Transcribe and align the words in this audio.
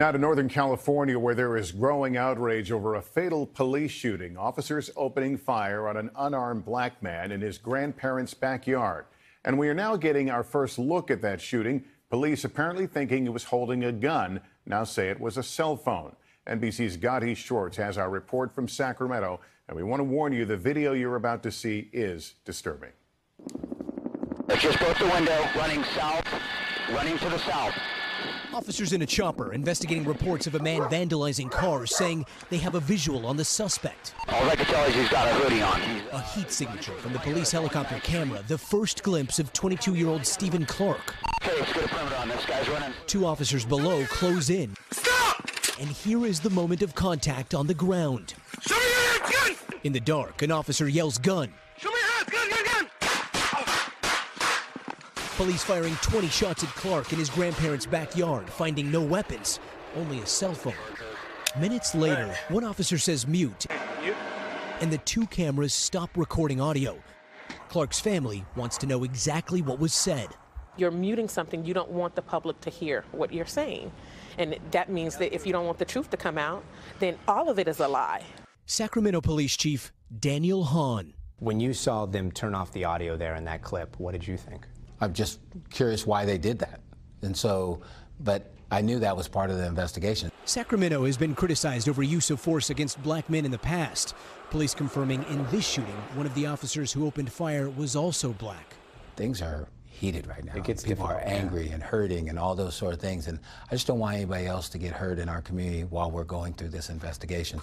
Now 0.00 0.12
to 0.12 0.18
Northern 0.18 0.48
California, 0.48 1.18
where 1.18 1.34
there 1.34 1.56
is 1.56 1.72
growing 1.72 2.16
outrage 2.16 2.70
over 2.70 2.94
a 2.94 3.02
fatal 3.02 3.46
police 3.46 3.90
shooting. 3.90 4.36
Officers 4.36 4.90
opening 4.94 5.36
fire 5.36 5.88
on 5.88 5.96
an 5.96 6.10
unarmed 6.16 6.64
black 6.64 7.02
man 7.02 7.32
in 7.32 7.40
his 7.40 7.58
grandparents' 7.58 8.34
backyard. 8.34 9.06
And 9.44 9.58
we 9.58 9.68
are 9.68 9.74
now 9.74 9.96
getting 9.96 10.30
our 10.30 10.44
first 10.44 10.78
look 10.78 11.10
at 11.10 11.22
that 11.22 11.40
shooting. 11.40 11.84
Police 12.10 12.44
apparently 12.44 12.86
thinking 12.86 13.24
he 13.24 13.28
was 13.28 13.44
holding 13.44 13.84
a 13.84 13.92
gun 13.92 14.40
now 14.64 14.84
say 14.84 15.10
it 15.10 15.20
was 15.20 15.36
a 15.36 15.42
cell 15.42 15.76
phone. 15.76 16.16
NBC's 16.46 16.96
Gadi 16.96 17.34
Schwartz 17.34 17.76
has 17.76 17.98
our 17.98 18.08
report 18.08 18.50
from 18.50 18.66
Sacramento, 18.66 19.40
and 19.68 19.76
we 19.76 19.82
want 19.82 20.00
to 20.00 20.04
warn 20.04 20.32
you 20.32 20.46
the 20.46 20.56
video 20.56 20.94
you're 20.94 21.16
about 21.16 21.42
to 21.42 21.50
see 21.50 21.90
is 21.92 22.34
disturbing. 22.46 22.92
Just 24.58 24.78
broke 24.78 24.98
the 24.98 25.06
window, 25.08 25.46
running 25.54 25.84
south, 25.84 26.26
running 26.90 27.18
to 27.18 27.28
the 27.28 27.38
south. 27.38 27.74
Officers 28.58 28.92
in 28.92 29.02
a 29.02 29.06
chopper 29.06 29.52
investigating 29.52 30.02
reports 30.02 30.48
of 30.48 30.56
a 30.56 30.58
man 30.58 30.80
vandalizing 30.90 31.48
cars, 31.48 31.94
saying 31.94 32.26
they 32.50 32.56
have 32.56 32.74
a 32.74 32.80
visual 32.80 33.24
on 33.24 33.36
the 33.36 33.44
suspect. 33.44 34.14
All 34.26 34.50
I 34.50 34.56
can 34.56 34.66
tell 34.66 34.84
is 34.86 34.96
he's 34.96 35.08
got 35.08 35.28
a 35.28 35.34
hoodie 35.34 35.62
on. 35.62 35.80
A 36.10 36.20
heat 36.20 36.50
signature 36.50 36.94
from 36.94 37.12
the 37.12 37.20
police 37.20 37.52
helicopter 37.52 38.00
camera, 38.02 38.42
the 38.48 38.58
first 38.58 39.04
glimpse 39.04 39.38
of 39.38 39.52
22 39.52 39.94
year 39.94 40.08
old 40.08 40.22
Stephon 40.22 40.66
Clark. 40.66 41.14
Okay, 41.40 41.56
let's 41.56 41.72
get 41.72 41.84
a 41.84 41.88
perimeter 41.88 42.16
on 42.16 42.28
this. 42.28 42.44
Guy's 42.46 42.68
running. 42.68 42.92
Two 43.06 43.26
officers 43.26 43.64
below 43.64 44.04
close 44.06 44.50
in. 44.50 44.74
Stop! 44.90 45.48
And 45.78 45.88
here 45.88 46.26
is 46.26 46.40
the 46.40 46.50
moment 46.50 46.82
of 46.82 46.96
contact 46.96 47.54
on 47.54 47.68
the 47.68 47.74
ground. 47.74 48.34
Show 48.60 48.74
me 48.74 48.82
your 49.20 49.30
gun! 49.30 49.56
In 49.84 49.92
the 49.92 50.00
dark, 50.00 50.42
an 50.42 50.50
officer 50.50 50.88
yells 50.88 51.16
gun. 51.16 51.54
Show 51.76 51.90
me 51.90 51.94
your 51.96 52.10
hands, 52.10 52.28
gun, 52.28 52.50
gun, 52.50 52.64
gun! 52.64 52.88
Police 55.38 55.62
firing 55.62 55.94
20 56.02 56.26
shots 56.26 56.64
at 56.64 56.70
Clark 56.70 57.12
in 57.12 57.18
his 57.20 57.30
grandparents' 57.30 57.86
backyard, 57.86 58.50
finding 58.50 58.90
no 58.90 59.00
weapons, 59.00 59.60
only 59.94 60.18
a 60.18 60.26
cell 60.26 60.52
phone. 60.52 60.74
Minutes 61.60 61.94
later, 61.94 62.34
one 62.48 62.64
officer 62.64 62.98
says 62.98 63.24
mute, 63.24 63.66
and 64.80 64.92
the 64.92 64.98
two 64.98 65.28
cameras 65.28 65.72
stop 65.72 66.10
recording 66.16 66.60
audio. 66.60 66.98
Clark's 67.68 68.00
family 68.00 68.44
wants 68.56 68.76
to 68.78 68.86
know 68.88 69.04
exactly 69.04 69.62
what 69.62 69.78
was 69.78 69.94
said. 69.94 70.26
You're 70.76 70.90
muting 70.90 71.28
something 71.28 71.64
you 71.64 71.72
don't 71.72 71.92
want 71.92 72.16
the 72.16 72.22
public 72.22 72.60
to 72.62 72.70
hear 72.70 73.04
what 73.12 73.32
you're 73.32 73.46
saying. 73.46 73.92
And 74.38 74.58
that 74.72 74.90
means 74.90 75.18
that 75.18 75.32
if 75.32 75.46
you 75.46 75.52
don't 75.52 75.66
want 75.66 75.78
the 75.78 75.84
truth 75.84 76.10
to 76.10 76.16
come 76.16 76.36
out, 76.36 76.64
then 76.98 77.16
all 77.28 77.48
of 77.48 77.60
it 77.60 77.68
is 77.68 77.78
a 77.78 77.86
lie. 77.86 78.24
Sacramento 78.66 79.20
Police 79.20 79.56
Chief 79.56 79.92
Daniel 80.18 80.64
Hahn. 80.64 81.14
When 81.38 81.60
you 81.60 81.74
saw 81.74 82.06
them 82.06 82.32
turn 82.32 82.56
off 82.56 82.72
the 82.72 82.86
audio 82.86 83.16
there 83.16 83.36
in 83.36 83.44
that 83.44 83.62
clip, 83.62 84.00
what 84.00 84.10
did 84.10 84.26
you 84.26 84.36
think? 84.36 84.66
I'm 85.00 85.12
just 85.12 85.40
curious 85.70 86.06
why 86.06 86.24
they 86.24 86.38
did 86.38 86.58
that. 86.60 86.80
And 87.22 87.36
so, 87.36 87.80
but 88.20 88.52
I 88.70 88.80
knew 88.80 88.98
that 88.98 89.16
was 89.16 89.28
part 89.28 89.50
of 89.50 89.56
the 89.56 89.66
investigation. 89.66 90.30
Sacramento 90.44 91.04
has 91.04 91.16
been 91.16 91.34
criticized 91.34 91.88
over 91.88 92.02
use 92.02 92.30
of 92.30 92.40
force 92.40 92.70
against 92.70 93.02
black 93.02 93.28
men 93.30 93.44
in 93.44 93.50
the 93.50 93.58
past. 93.58 94.14
Police 94.50 94.74
confirming 94.74 95.24
in 95.30 95.46
this 95.50 95.66
shooting, 95.66 95.94
one 96.14 96.26
of 96.26 96.34
the 96.34 96.46
officers 96.46 96.92
who 96.92 97.06
opened 97.06 97.30
fire 97.30 97.68
was 97.70 97.96
also 97.96 98.32
black. 98.32 98.74
Things 99.16 99.42
are 99.42 99.68
heated 99.84 100.26
right 100.26 100.44
now. 100.44 100.54
It 100.54 100.64
gets 100.64 100.84
People 100.84 101.04
are 101.06 101.14
difficult, 101.14 101.32
yeah. 101.32 101.42
angry 101.42 101.68
and 101.70 101.82
hurting 101.82 102.28
and 102.28 102.38
all 102.38 102.54
those 102.54 102.74
sort 102.74 102.94
of 102.94 103.00
things. 103.00 103.26
And 103.26 103.38
I 103.70 103.74
just 103.74 103.86
don't 103.86 103.98
want 103.98 104.16
anybody 104.16 104.46
else 104.46 104.68
to 104.70 104.78
get 104.78 104.92
hurt 104.92 105.18
in 105.18 105.28
our 105.28 105.42
community 105.42 105.84
while 105.84 106.10
we're 106.10 106.24
going 106.24 106.54
through 106.54 106.68
this 106.68 106.88
investigation. 106.88 107.60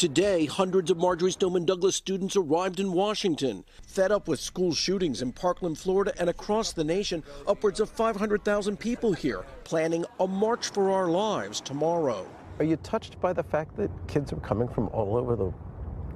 Today, 0.00 0.46
hundreds 0.46 0.90
of 0.90 0.96
Marjory 0.96 1.30
Stoneman 1.30 1.66
Douglas 1.66 1.94
students 1.94 2.34
arrived 2.34 2.80
in 2.80 2.90
Washington. 2.90 3.64
Fed 3.86 4.10
up 4.10 4.28
with 4.28 4.40
school 4.40 4.72
shootings 4.72 5.20
in 5.20 5.30
Parkland, 5.30 5.76
Florida, 5.76 6.14
and 6.18 6.30
across 6.30 6.72
the 6.72 6.82
nation, 6.82 7.22
upwards 7.46 7.80
of 7.80 7.90
500,000 7.90 8.78
people 8.78 9.12
here 9.12 9.44
planning 9.64 10.06
a 10.18 10.26
March 10.26 10.70
for 10.70 10.90
Our 10.90 11.08
Lives 11.08 11.60
tomorrow. 11.60 12.26
Are 12.58 12.64
you 12.64 12.76
touched 12.76 13.20
by 13.20 13.34
the 13.34 13.42
fact 13.42 13.76
that 13.76 13.90
kids 14.08 14.32
are 14.32 14.40
coming 14.40 14.68
from 14.68 14.88
all 14.88 15.18
over 15.18 15.36
the 15.36 15.52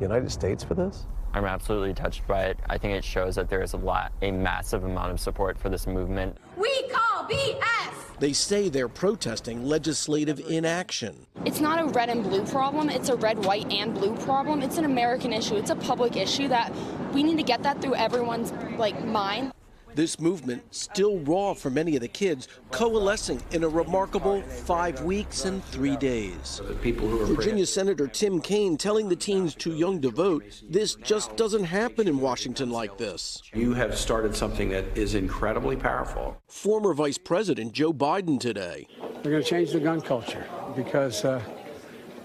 United 0.00 0.32
States 0.32 0.64
for 0.64 0.72
this? 0.72 1.06
I'm 1.34 1.44
absolutely 1.44 1.92
touched 1.92 2.26
by 2.26 2.44
it. 2.44 2.58
I 2.70 2.78
think 2.78 2.94
it 2.94 3.04
shows 3.04 3.34
that 3.34 3.50
there 3.50 3.60
is 3.60 3.74
a 3.74 3.76
lot, 3.76 4.12
a 4.22 4.30
massive 4.30 4.84
amount 4.84 5.12
of 5.12 5.20
support 5.20 5.58
for 5.58 5.68
this 5.68 5.86
movement. 5.86 6.38
We 6.56 6.88
call 6.88 7.24
BS! 7.24 7.73
They 8.20 8.32
say 8.32 8.68
they're 8.68 8.88
protesting 8.88 9.64
legislative 9.64 10.40
inaction. 10.48 11.26
It's 11.44 11.60
not 11.60 11.80
a 11.80 11.86
red 11.86 12.08
and 12.08 12.22
blue 12.22 12.44
problem, 12.46 12.88
it's 12.88 13.08
a 13.08 13.16
red, 13.16 13.44
white, 13.44 13.70
and 13.72 13.92
blue 13.92 14.16
problem. 14.18 14.62
It's 14.62 14.78
an 14.78 14.84
American 14.84 15.32
issue. 15.32 15.56
It's 15.56 15.70
a 15.70 15.76
public 15.76 16.16
issue 16.16 16.48
that 16.48 16.72
we 17.12 17.22
need 17.22 17.36
to 17.36 17.42
get 17.42 17.62
that 17.64 17.82
through 17.82 17.96
everyone's 17.96 18.52
like 18.78 19.04
mind. 19.04 19.52
This 19.94 20.18
movement, 20.18 20.62
still 20.74 21.20
raw 21.20 21.54
for 21.54 21.70
many 21.70 21.94
of 21.94 22.02
the 22.02 22.08
kids, 22.08 22.48
coalescing 22.72 23.40
in 23.52 23.62
a 23.62 23.68
remarkable 23.68 24.42
five 24.42 25.02
weeks 25.02 25.44
and 25.44 25.64
three 25.66 25.96
days. 25.96 26.60
Virginia 26.64 27.64
Senator 27.64 28.08
Tim 28.08 28.40
Kaine 28.40 28.76
telling 28.76 29.08
the 29.08 29.14
teens 29.14 29.54
too 29.54 29.74
young 29.74 30.00
to 30.00 30.10
vote, 30.10 30.62
this 30.68 30.96
just 30.96 31.36
doesn't 31.36 31.64
happen 31.64 32.08
in 32.08 32.18
Washington 32.18 32.70
like 32.70 32.98
this. 32.98 33.40
You 33.54 33.72
have 33.74 33.96
started 33.96 34.34
something 34.34 34.68
that 34.70 34.84
is 34.96 35.14
incredibly 35.14 35.76
powerful. 35.76 36.42
Former 36.48 36.92
Vice 36.92 37.18
President 37.18 37.72
Joe 37.72 37.92
Biden 37.92 38.40
today. 38.40 38.88
They're 39.22 39.32
going 39.32 39.44
to 39.44 39.48
change 39.48 39.70
the 39.70 39.80
gun 39.80 40.00
culture 40.00 40.44
because 40.74 41.24
uh, 41.24 41.40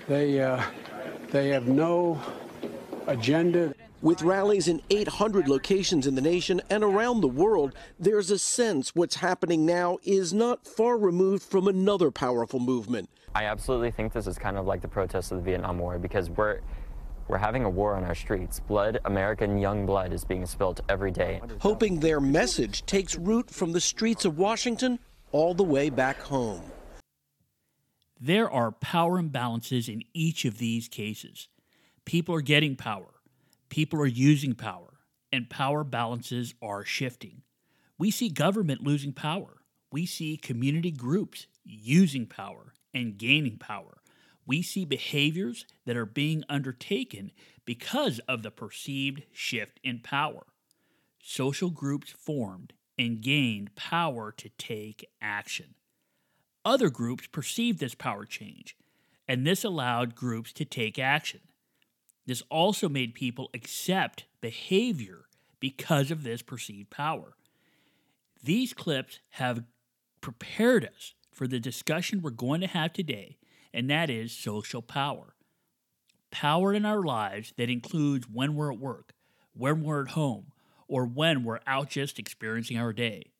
they 0.07 0.42
uh, 0.42 0.63
they 1.31 1.50
have 1.50 1.68
no 1.68 2.19
agenda. 3.07 3.74
With 4.01 4.22
rallies 4.22 4.69
in 4.69 4.81
800 4.90 5.50
locations 5.50 6.07
in 6.07 6.16
the 6.16 6.22
nation 6.22 6.62
and 6.69 6.86
around 6.86 7.19
the 7.19 7.28
world, 7.28 7.75
there's 8.00 8.31
a 8.31 8.40
sense 8.40 8.96
what's 8.96 9.16
happening 9.16 9.66
now 9.66 9.98
is 10.04 10.34
not 10.34 10.66
far 10.66 10.98
removed 10.98 11.44
from 11.44 11.68
another 11.68 12.10
powerful 12.10 12.62
movement. 12.62 13.10
I 13.36 13.44
absolutely 13.44 13.92
think 13.92 14.13
this 14.13 14.25
is 14.25 14.38
kind 14.38 14.57
of 14.57 14.66
like 14.66 14.81
the 14.81 14.88
protests 14.88 15.31
of 15.31 15.40
the 15.40 15.44
Vietnam 15.44 15.80
War 15.80 16.00
because 16.00 16.30
we're 16.30 16.62
we're 17.28 17.38
having 17.38 17.63
a 17.63 17.69
war 17.69 17.94
on 17.96 18.06
our 18.06 18.16
streets. 18.16 18.60
Blood, 18.62 19.00
American 19.06 19.57
young 19.57 19.86
blood, 19.86 20.13
is 20.13 20.24
being 20.24 20.45
spilt 20.45 20.80
every 20.90 21.12
day. 21.12 21.42
Hoping 21.60 22.00
their 22.00 22.19
message 22.19 22.86
takes 22.86 23.16
root 23.16 23.52
from 23.52 23.74
the 23.74 23.81
streets 23.81 24.25
of 24.25 24.38
Washington 24.38 24.98
all 25.31 25.54
the 25.54 25.63
way 25.63 25.90
back 25.90 26.19
home. 26.22 26.63
There 28.19 28.50
are 28.50 28.72
power 28.72 29.22
imbalances 29.22 29.94
in 29.94 30.04
each 30.13 30.44
of 30.45 30.57
these 30.57 30.88
cases. 30.88 31.50
People 32.04 32.34
are 32.34 32.42
getting 32.42 32.75
power, 32.75 33.19
people 33.69 34.01
are 34.01 34.07
using 34.07 34.56
power, 34.56 35.00
and 35.31 35.50
power 35.50 35.83
balances 35.83 36.54
are 36.62 36.83
shifting. 36.83 37.44
We 37.98 38.12
see 38.12 38.30
government 38.30 38.83
losing 38.83 39.13
power. 39.13 39.62
We 39.92 40.06
see 40.06 40.38
community 40.38 40.92
groups 40.92 41.48
using 41.63 42.25
power 42.25 42.74
and 42.94 43.18
gaining 43.18 43.57
power. 43.57 44.01
We 44.45 44.62
see 44.62 44.86
behaviors 44.86 45.66
that 45.86 45.98
are 45.98 46.06
being 46.06 46.44
undertaken 46.50 47.31
because 47.66 48.19
of 48.27 48.42
the 48.42 48.51
perceived 48.51 49.24
shift 49.31 49.80
in 49.83 50.00
power. 50.00 50.48
Social 51.21 51.69
groups 51.69 52.10
formed 52.12 52.74
and 52.98 53.21
gained 53.21 53.75
power 53.75 54.31
to 54.31 54.50
take 54.57 55.07
action. 55.21 55.75
Other 56.66 56.89
groups 56.89 57.27
perceived 57.27 57.80
this 57.80 57.95
power 57.95 58.25
change, 58.25 58.75
and 59.27 59.45
this 59.45 59.63
allowed 59.63 60.16
groups 60.16 60.51
to 60.54 60.66
take 60.66 60.98
action. 60.98 61.42
This 62.30 62.44
also 62.52 62.88
made 62.88 63.16
people 63.16 63.50
accept 63.56 64.26
behavior 64.40 65.26
because 65.60 66.12
of 66.12 66.22
this 66.22 66.44
perceived 66.44 66.92
power. 66.92 67.34
These 68.44 68.76
clips 68.76 69.20
have 69.31 69.64
prepared 70.22 70.86
us 70.86 71.16
for 71.31 71.48
the 71.48 71.60
discussion 71.60 72.22
we're 72.22 72.30
going 72.30 72.62
to 72.62 72.68
have 72.68 72.94
today, 72.94 73.40
and 73.74 73.90
that 73.90 74.12
is 74.12 74.31
social 74.31 74.84
power. 74.84 75.34
Power 76.30 76.72
in 76.72 76.86
our 76.86 77.02
lives 77.02 77.52
that 77.58 77.68
includes 77.68 78.28
when 78.31 78.54
we're 78.54 78.74
at 78.74 78.80
work, 78.80 79.16
when 79.54 79.81
we're 79.81 80.04
at 80.04 80.12
home, 80.12 80.52
or 80.88 81.08
when 81.08 81.44
we're 81.44 81.62
out 81.66 81.90
just 81.90 82.20
experiencing 82.20 82.78
our 82.78 82.94
day. 82.94 83.31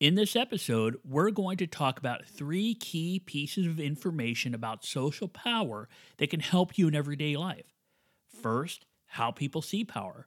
In 0.00 0.16
this 0.16 0.34
episode, 0.34 0.96
we're 1.04 1.30
going 1.30 1.58
to 1.58 1.68
talk 1.68 1.96
about 1.96 2.26
three 2.26 2.74
key 2.74 3.20
pieces 3.20 3.68
of 3.68 3.78
information 3.78 4.52
about 4.52 4.84
social 4.84 5.28
power 5.28 5.88
that 6.16 6.30
can 6.30 6.40
help 6.40 6.76
you 6.76 6.88
in 6.88 6.96
everyday 6.96 7.36
life. 7.36 7.75
First, 8.26 8.86
how 9.06 9.30
people 9.30 9.62
see 9.62 9.84
power. 9.84 10.26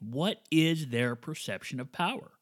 What 0.00 0.40
is 0.50 0.88
their 0.88 1.14
perception 1.14 1.80
of 1.80 1.92
power? 1.92 2.32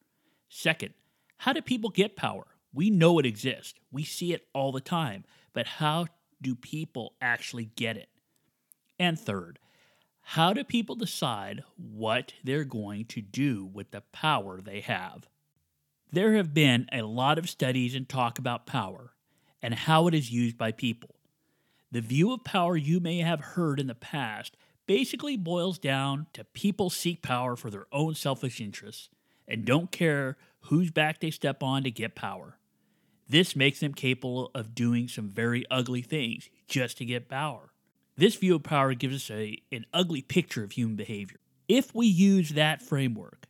Second, 0.49 0.95
how 1.39 1.53
do 1.53 1.63
people 1.63 1.91
get 1.91 2.17
power? 2.17 2.47
We 2.73 2.91
know 2.91 3.19
it 3.19 3.27
exists, 3.27 3.75
we 3.91 4.05
see 4.05 4.33
it 4.33 4.47
all 4.55 4.73
the 4.73 4.81
time, 4.81 5.25
but 5.53 5.67
how 5.67 6.07
do 6.41 6.55
people 6.55 7.15
actually 7.21 7.67
get 7.77 7.97
it? 7.97 8.09
And 8.99 9.19
third, 9.19 9.59
how 10.23 10.53
do 10.53 10.65
people 10.65 10.95
decide 10.95 11.63
what 11.77 12.33
they're 12.43 12.65
going 12.65 13.05
to 13.07 13.21
do 13.21 13.69
with 13.73 13.91
the 13.91 14.03
power 14.13 14.61
they 14.61 14.81
have? 14.81 15.29
There 16.11 16.35
have 16.35 16.55
been 16.55 16.89
a 16.93 17.03
lot 17.03 17.39
of 17.39 17.51
studies 17.51 17.95
and 17.95 18.09
talk 18.09 18.39
about 18.39 18.67
power 18.67 19.15
and 19.61 19.75
how 19.75 20.07
it 20.09 20.15
is 20.15 20.31
used 20.31 20.57
by 20.57 20.73
people. 20.73 21.17
The 21.91 22.01
view 22.01 22.33
of 22.33 22.45
power 22.45 22.77
you 22.77 23.01
may 23.01 23.19
have 23.19 23.41
heard 23.41 23.79
in 23.79 23.87
the 23.87 23.95
past 23.95 24.57
basically 24.87 25.37
boils 25.37 25.79
down 25.79 26.27
to 26.33 26.45
people 26.45 26.91
seek 26.91 27.23
power 27.23 27.57
for 27.57 27.71
their 27.71 27.87
own 27.93 28.15
selfish 28.15 28.61
interests 28.61 29.09
and 29.47 29.65
don't 29.65 29.91
care 29.91 30.37
whose 30.67 30.91
back 30.91 31.21
they 31.21 31.31
step 31.31 31.63
on 31.63 31.83
to 31.83 31.91
get 31.91 32.15
power. 32.15 32.59
This 33.29 33.57
makes 33.57 33.81
them 33.81 33.95
capable 33.95 34.51
of 34.55 34.75
doing 34.75 35.09
some 35.09 35.29
very 35.29 35.65
ugly 35.71 36.03
things 36.03 36.49
just 36.69 36.99
to 36.99 37.05
get 37.05 37.29
power. 37.29 37.73
This 38.17 38.37
view 38.37 38.57
of 38.57 38.63
power 38.63 38.95
gives 38.95 39.17
us 39.17 39.31
a, 39.31 39.57
an 39.71 39.87
ugly 39.93 40.23
picture 40.23 40.65
of 40.65 40.73
human 40.73 40.97
behavior. 40.97 41.39
If 41.69 41.95
we 41.95 42.07
use 42.07 42.51
that 42.51 42.83
framework, 42.83 43.47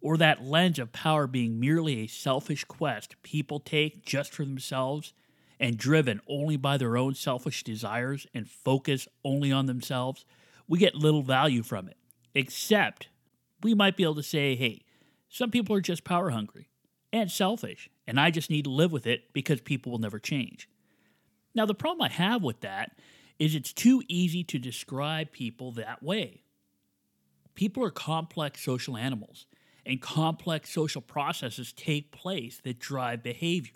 or 0.00 0.16
that 0.16 0.44
lens 0.44 0.78
of 0.78 0.92
power 0.92 1.26
being 1.26 1.60
merely 1.60 2.00
a 2.00 2.06
selfish 2.06 2.64
quest 2.64 3.20
people 3.22 3.60
take 3.60 4.04
just 4.04 4.32
for 4.32 4.44
themselves 4.44 5.12
and 5.58 5.76
driven 5.76 6.20
only 6.26 6.56
by 6.56 6.78
their 6.78 6.96
own 6.96 7.14
selfish 7.14 7.62
desires 7.62 8.26
and 8.32 8.48
focus 8.48 9.06
only 9.24 9.52
on 9.52 9.66
themselves, 9.66 10.24
we 10.70 10.78
get 10.78 10.94
little 10.94 11.22
value 11.22 11.64
from 11.64 11.88
it. 11.88 11.96
Except 12.32 13.08
we 13.62 13.74
might 13.74 13.96
be 13.96 14.04
able 14.04 14.14
to 14.14 14.22
say, 14.22 14.54
hey, 14.54 14.82
some 15.28 15.50
people 15.50 15.74
are 15.74 15.80
just 15.80 16.04
power 16.04 16.30
hungry 16.30 16.68
and 17.12 17.28
selfish, 17.28 17.90
and 18.06 18.20
I 18.20 18.30
just 18.30 18.50
need 18.50 18.64
to 18.64 18.70
live 18.70 18.92
with 18.92 19.06
it 19.06 19.32
because 19.32 19.60
people 19.60 19.90
will 19.90 19.98
never 19.98 20.20
change. 20.20 20.68
Now, 21.56 21.66
the 21.66 21.74
problem 21.74 22.02
I 22.02 22.08
have 22.08 22.44
with 22.44 22.60
that 22.60 22.96
is 23.40 23.56
it's 23.56 23.72
too 23.72 24.04
easy 24.06 24.44
to 24.44 24.58
describe 24.60 25.32
people 25.32 25.72
that 25.72 26.04
way. 26.04 26.44
People 27.56 27.84
are 27.84 27.90
complex 27.90 28.64
social 28.64 28.96
animals, 28.96 29.46
and 29.84 30.00
complex 30.00 30.70
social 30.72 31.02
processes 31.02 31.72
take 31.72 32.12
place 32.12 32.60
that 32.62 32.78
drive 32.78 33.24
behavior. 33.24 33.74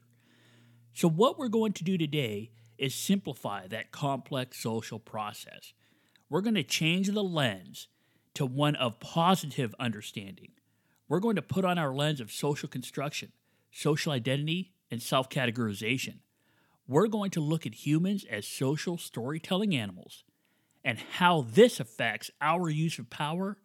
So, 0.93 1.09
what 1.09 1.41
we're 1.41 1.49
going 1.49 1.73
to 1.73 1.85
do 1.85 1.99
today 1.99 2.53
is 2.79 2.95
simplify 2.95 3.67
that 3.67 3.91
complex 3.91 4.61
social 4.61 5.01
process. 5.01 5.73
We're 6.29 6.41
going 6.41 6.55
to 6.55 6.63
change 6.63 7.09
the 7.09 7.23
lens 7.23 7.89
to 8.35 8.47
one 8.47 8.77
of 8.77 9.01
positive 9.01 9.75
understanding 9.79 10.53
we're 11.09 11.21
going 11.21 11.37
to 11.37 11.43
put 11.43 11.65
on 11.65 11.79
our 11.79 11.95
lens 11.95 12.21
of 12.21 12.33
social 12.33 12.69
construction, 12.69 13.33
social 13.71 14.13
identity, 14.13 14.73
and 14.91 15.03
self 15.03 15.29
categorization. 15.29 16.19
We're 16.87 17.09
going 17.09 17.31
to 17.33 17.41
look 17.41 17.67
at 17.67 17.87
humans 17.87 18.25
as 18.31 18.47
social 18.47 18.99
storytelling 18.99 19.75
animals 19.75 20.25
and 20.85 20.99
how 20.99 21.47
this 21.51 21.81
affects 21.81 22.31
our 22.41 22.69
use 22.69 22.99
of 22.99 23.11
power 23.11 23.59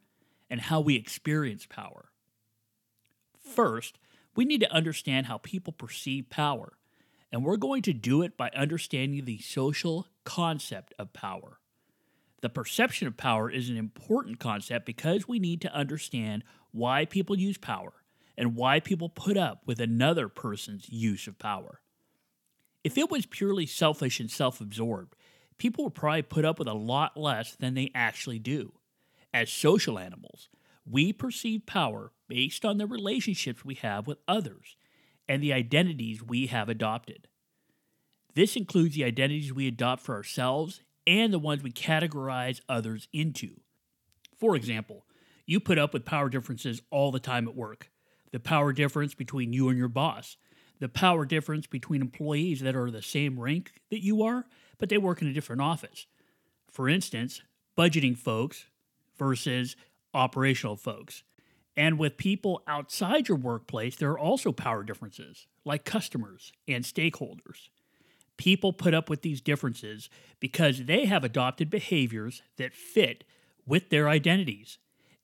and 0.49 0.61
how 0.61 0.79
we 0.79 0.95
experience 0.95 1.65
power. 1.65 2.11
First, 3.37 3.99
we 4.35 4.45
need 4.45 4.61
to 4.61 4.71
understand 4.71 5.25
how 5.25 5.37
people 5.37 5.73
perceive 5.73 6.29
power, 6.29 6.77
and 7.31 7.43
we're 7.43 7.57
going 7.57 7.81
to 7.83 7.93
do 7.93 8.21
it 8.21 8.37
by 8.37 8.49
understanding 8.55 9.25
the 9.25 9.39
social 9.39 10.07
concept 10.23 10.93
of 10.97 11.13
power. 11.13 11.59
The 12.41 12.49
perception 12.49 13.07
of 13.07 13.17
power 13.17 13.49
is 13.49 13.69
an 13.69 13.77
important 13.77 14.39
concept 14.39 14.85
because 14.85 15.27
we 15.27 15.39
need 15.39 15.61
to 15.61 15.73
understand 15.73 16.43
why 16.71 17.05
people 17.05 17.37
use 17.37 17.57
power 17.57 17.93
and 18.37 18.55
why 18.55 18.79
people 18.79 19.09
put 19.09 19.35
up 19.37 19.63
with 19.65 19.81
another 19.81 20.29
person's 20.29 20.89
use 20.89 21.27
of 21.27 21.37
power. 21.37 21.81
If 22.83 22.97
it 22.97 23.11
was 23.11 23.25
purely 23.25 23.65
selfish 23.65 24.19
and 24.21 24.31
self 24.31 24.61
absorbed, 24.61 25.15
people 25.57 25.83
would 25.83 25.95
probably 25.95 26.21
put 26.21 26.45
up 26.45 26.59
with 26.59 26.67
a 26.67 26.73
lot 26.73 27.17
less 27.17 27.55
than 27.55 27.73
they 27.73 27.91
actually 27.93 28.39
do. 28.39 28.73
As 29.33 29.51
social 29.51 29.99
animals, 29.99 30.49
we 30.89 31.11
perceive 31.11 31.65
power 31.65 32.13
based 32.29 32.63
on 32.63 32.77
the 32.77 32.87
relationships 32.87 33.65
we 33.65 33.75
have 33.75 34.07
with 34.07 34.19
others 34.27 34.77
and 35.27 35.43
the 35.43 35.53
identities 35.53 36.23
we 36.23 36.47
have 36.47 36.69
adopted. 36.69 37.27
This 38.33 38.55
includes 38.55 38.95
the 38.95 39.03
identities 39.03 39.53
we 39.53 39.67
adopt 39.67 40.01
for 40.01 40.15
ourselves 40.15 40.81
and 41.05 41.33
the 41.33 41.39
ones 41.39 41.63
we 41.63 41.71
categorize 41.71 42.61
others 42.69 43.07
into. 43.13 43.59
For 44.37 44.55
example, 44.55 45.05
you 45.45 45.59
put 45.59 45.79
up 45.79 45.93
with 45.93 46.05
power 46.05 46.29
differences 46.29 46.81
all 46.91 47.11
the 47.11 47.19
time 47.19 47.47
at 47.47 47.55
work. 47.55 47.89
The 48.31 48.39
power 48.39 48.71
difference 48.71 49.15
between 49.15 49.53
you 49.53 49.69
and 49.69 49.77
your 49.77 49.87
boss, 49.87 50.37
the 50.79 50.89
power 50.89 51.25
difference 51.25 51.67
between 51.67 52.01
employees 52.01 52.61
that 52.61 52.75
are 52.75 52.91
the 52.91 53.01
same 53.01 53.39
rank 53.39 53.73
that 53.89 54.03
you 54.03 54.23
are, 54.23 54.45
but 54.77 54.89
they 54.89 54.97
work 54.97 55.21
in 55.21 55.27
a 55.27 55.33
different 55.33 55.61
office. 55.61 56.05
For 56.71 56.87
instance, 56.87 57.41
budgeting 57.77 58.17
folks 58.17 58.65
versus 59.17 59.75
operational 60.13 60.75
folks. 60.75 61.23
And 61.75 61.97
with 61.97 62.17
people 62.17 62.61
outside 62.67 63.27
your 63.27 63.37
workplace, 63.37 63.95
there 63.95 64.11
are 64.11 64.19
also 64.19 64.51
power 64.51 64.83
differences, 64.83 65.47
like 65.65 65.85
customers 65.85 66.51
and 66.67 66.83
stakeholders. 66.83 67.69
People 68.39 68.71
put 68.71 68.93
up 68.93 69.09
with 69.09 69.21
these 69.21 69.41
differences 69.41 70.09
because 70.39 70.85
they 70.85 71.03
have 71.03 71.25
adopted 71.25 71.69
behaviors 71.69 72.41
that 72.55 72.73
fit 72.73 73.25
with 73.65 73.89
their 73.89 74.07
identities. 74.07 74.77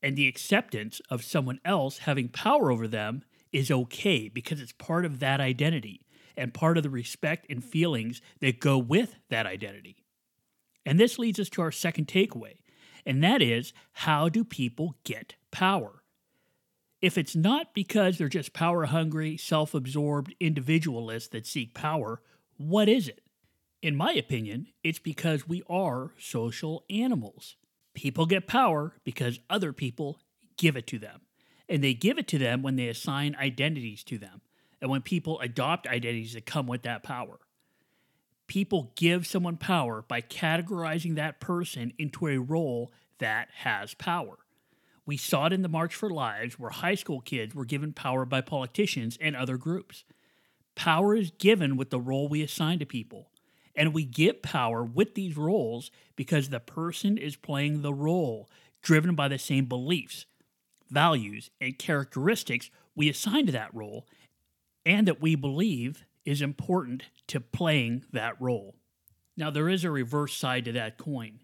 And 0.03 0.17
the 0.17 0.27
acceptance 0.27 0.99
of 1.09 1.23
someone 1.23 1.61
else 1.63 1.99
having 1.99 2.27
power 2.27 2.73
over 2.73 2.89
them 2.89 3.23
is 3.53 3.71
okay 3.71 4.27
because 4.27 4.59
it's 4.59 4.73
part 4.73 5.05
of 5.05 5.19
that 5.21 5.39
identity 5.39 6.01
and 6.35 6.53
part 6.53 6.75
of 6.75 6.83
the 6.83 6.89
respect 6.89 7.47
and 7.49 7.63
feelings 7.63 8.21
that 8.41 8.59
go 8.59 8.77
with 8.77 9.15
that 9.29 9.45
identity. 9.45 10.03
And 10.85 10.99
this 10.99 11.17
leads 11.17 11.39
us 11.39 11.47
to 11.51 11.61
our 11.61 11.71
second 11.71 12.07
takeaway, 12.09 12.55
and 13.05 13.23
that 13.23 13.41
is 13.41 13.71
how 13.93 14.27
do 14.27 14.43
people 14.43 14.97
get 15.05 15.35
power? 15.51 16.03
If 17.01 17.17
it's 17.17 17.35
not 17.35 17.73
because 17.73 18.17
they're 18.17 18.27
just 18.27 18.51
power 18.51 18.83
hungry, 18.83 19.37
self 19.37 19.73
absorbed 19.73 20.35
individualists 20.41 21.29
that 21.29 21.47
seek 21.47 21.73
power, 21.73 22.21
what 22.57 22.89
is 22.89 23.07
it? 23.07 23.21
In 23.81 23.95
my 23.95 24.13
opinion, 24.13 24.67
it's 24.83 24.99
because 24.99 25.47
we 25.47 25.61
are 25.69 26.11
social 26.17 26.83
animals. 26.89 27.55
People 27.93 28.25
get 28.25 28.47
power 28.47 28.93
because 29.03 29.39
other 29.49 29.73
people 29.73 30.19
give 30.57 30.75
it 30.75 30.87
to 30.87 30.99
them. 30.99 31.21
And 31.67 31.83
they 31.83 31.93
give 31.93 32.17
it 32.17 32.27
to 32.29 32.37
them 32.37 32.61
when 32.61 32.75
they 32.75 32.87
assign 32.87 33.35
identities 33.35 34.03
to 34.05 34.17
them 34.17 34.41
and 34.81 34.89
when 34.89 35.01
people 35.01 35.39
adopt 35.39 35.87
identities 35.87 36.33
that 36.33 36.45
come 36.45 36.67
with 36.67 36.83
that 36.83 37.03
power. 37.03 37.39
People 38.47 38.91
give 38.95 39.25
someone 39.25 39.57
power 39.57 40.03
by 40.07 40.21
categorizing 40.21 41.15
that 41.15 41.39
person 41.39 41.93
into 41.97 42.27
a 42.27 42.37
role 42.37 42.91
that 43.17 43.47
has 43.53 43.95
power. 43.95 44.37
We 45.05 45.17
saw 45.17 45.47
it 45.47 45.53
in 45.53 45.61
the 45.61 45.67
March 45.67 45.95
for 45.95 46.09
Lives, 46.09 46.59
where 46.59 46.71
high 46.71 46.95
school 46.95 47.21
kids 47.21 47.55
were 47.55 47.65
given 47.65 47.93
power 47.93 48.25
by 48.25 48.41
politicians 48.41 49.17
and 49.21 49.35
other 49.35 49.57
groups. 49.57 50.03
Power 50.75 51.15
is 51.15 51.31
given 51.31 51.77
with 51.77 51.89
the 51.89 51.99
role 51.99 52.27
we 52.27 52.43
assign 52.43 52.79
to 52.79 52.85
people, 52.85 53.31
And 53.75 53.93
we 53.93 54.05
get 54.05 54.43
power 54.43 54.83
with 54.83 55.15
these 55.15 55.35
roles 55.35 55.91
because 56.15 56.49
the 56.49 56.59
person 56.59 57.17
is 57.17 57.35
playing 57.35 57.81
the 57.81 57.93
role 57.93 58.49
driven 58.81 59.15
by 59.15 59.27
the 59.27 59.37
same 59.37 59.65
beliefs, 59.65 60.25
values, 60.89 61.49
and 61.59 61.77
characteristics 61.77 62.69
we 62.95 63.09
assign 63.09 63.45
to 63.47 63.51
that 63.51 63.73
role 63.73 64.07
and 64.85 65.07
that 65.07 65.21
we 65.21 65.35
believe 65.35 66.05
is 66.23 66.41
important 66.41 67.03
to 67.27 67.41
playing 67.41 68.05
that 68.13 68.39
role. 68.39 68.75
Now, 69.35 69.49
there 69.49 69.67
is 69.67 69.83
a 69.83 69.91
reverse 69.91 70.35
side 70.35 70.65
to 70.65 70.71
that 70.73 70.97
coin. 70.97 71.39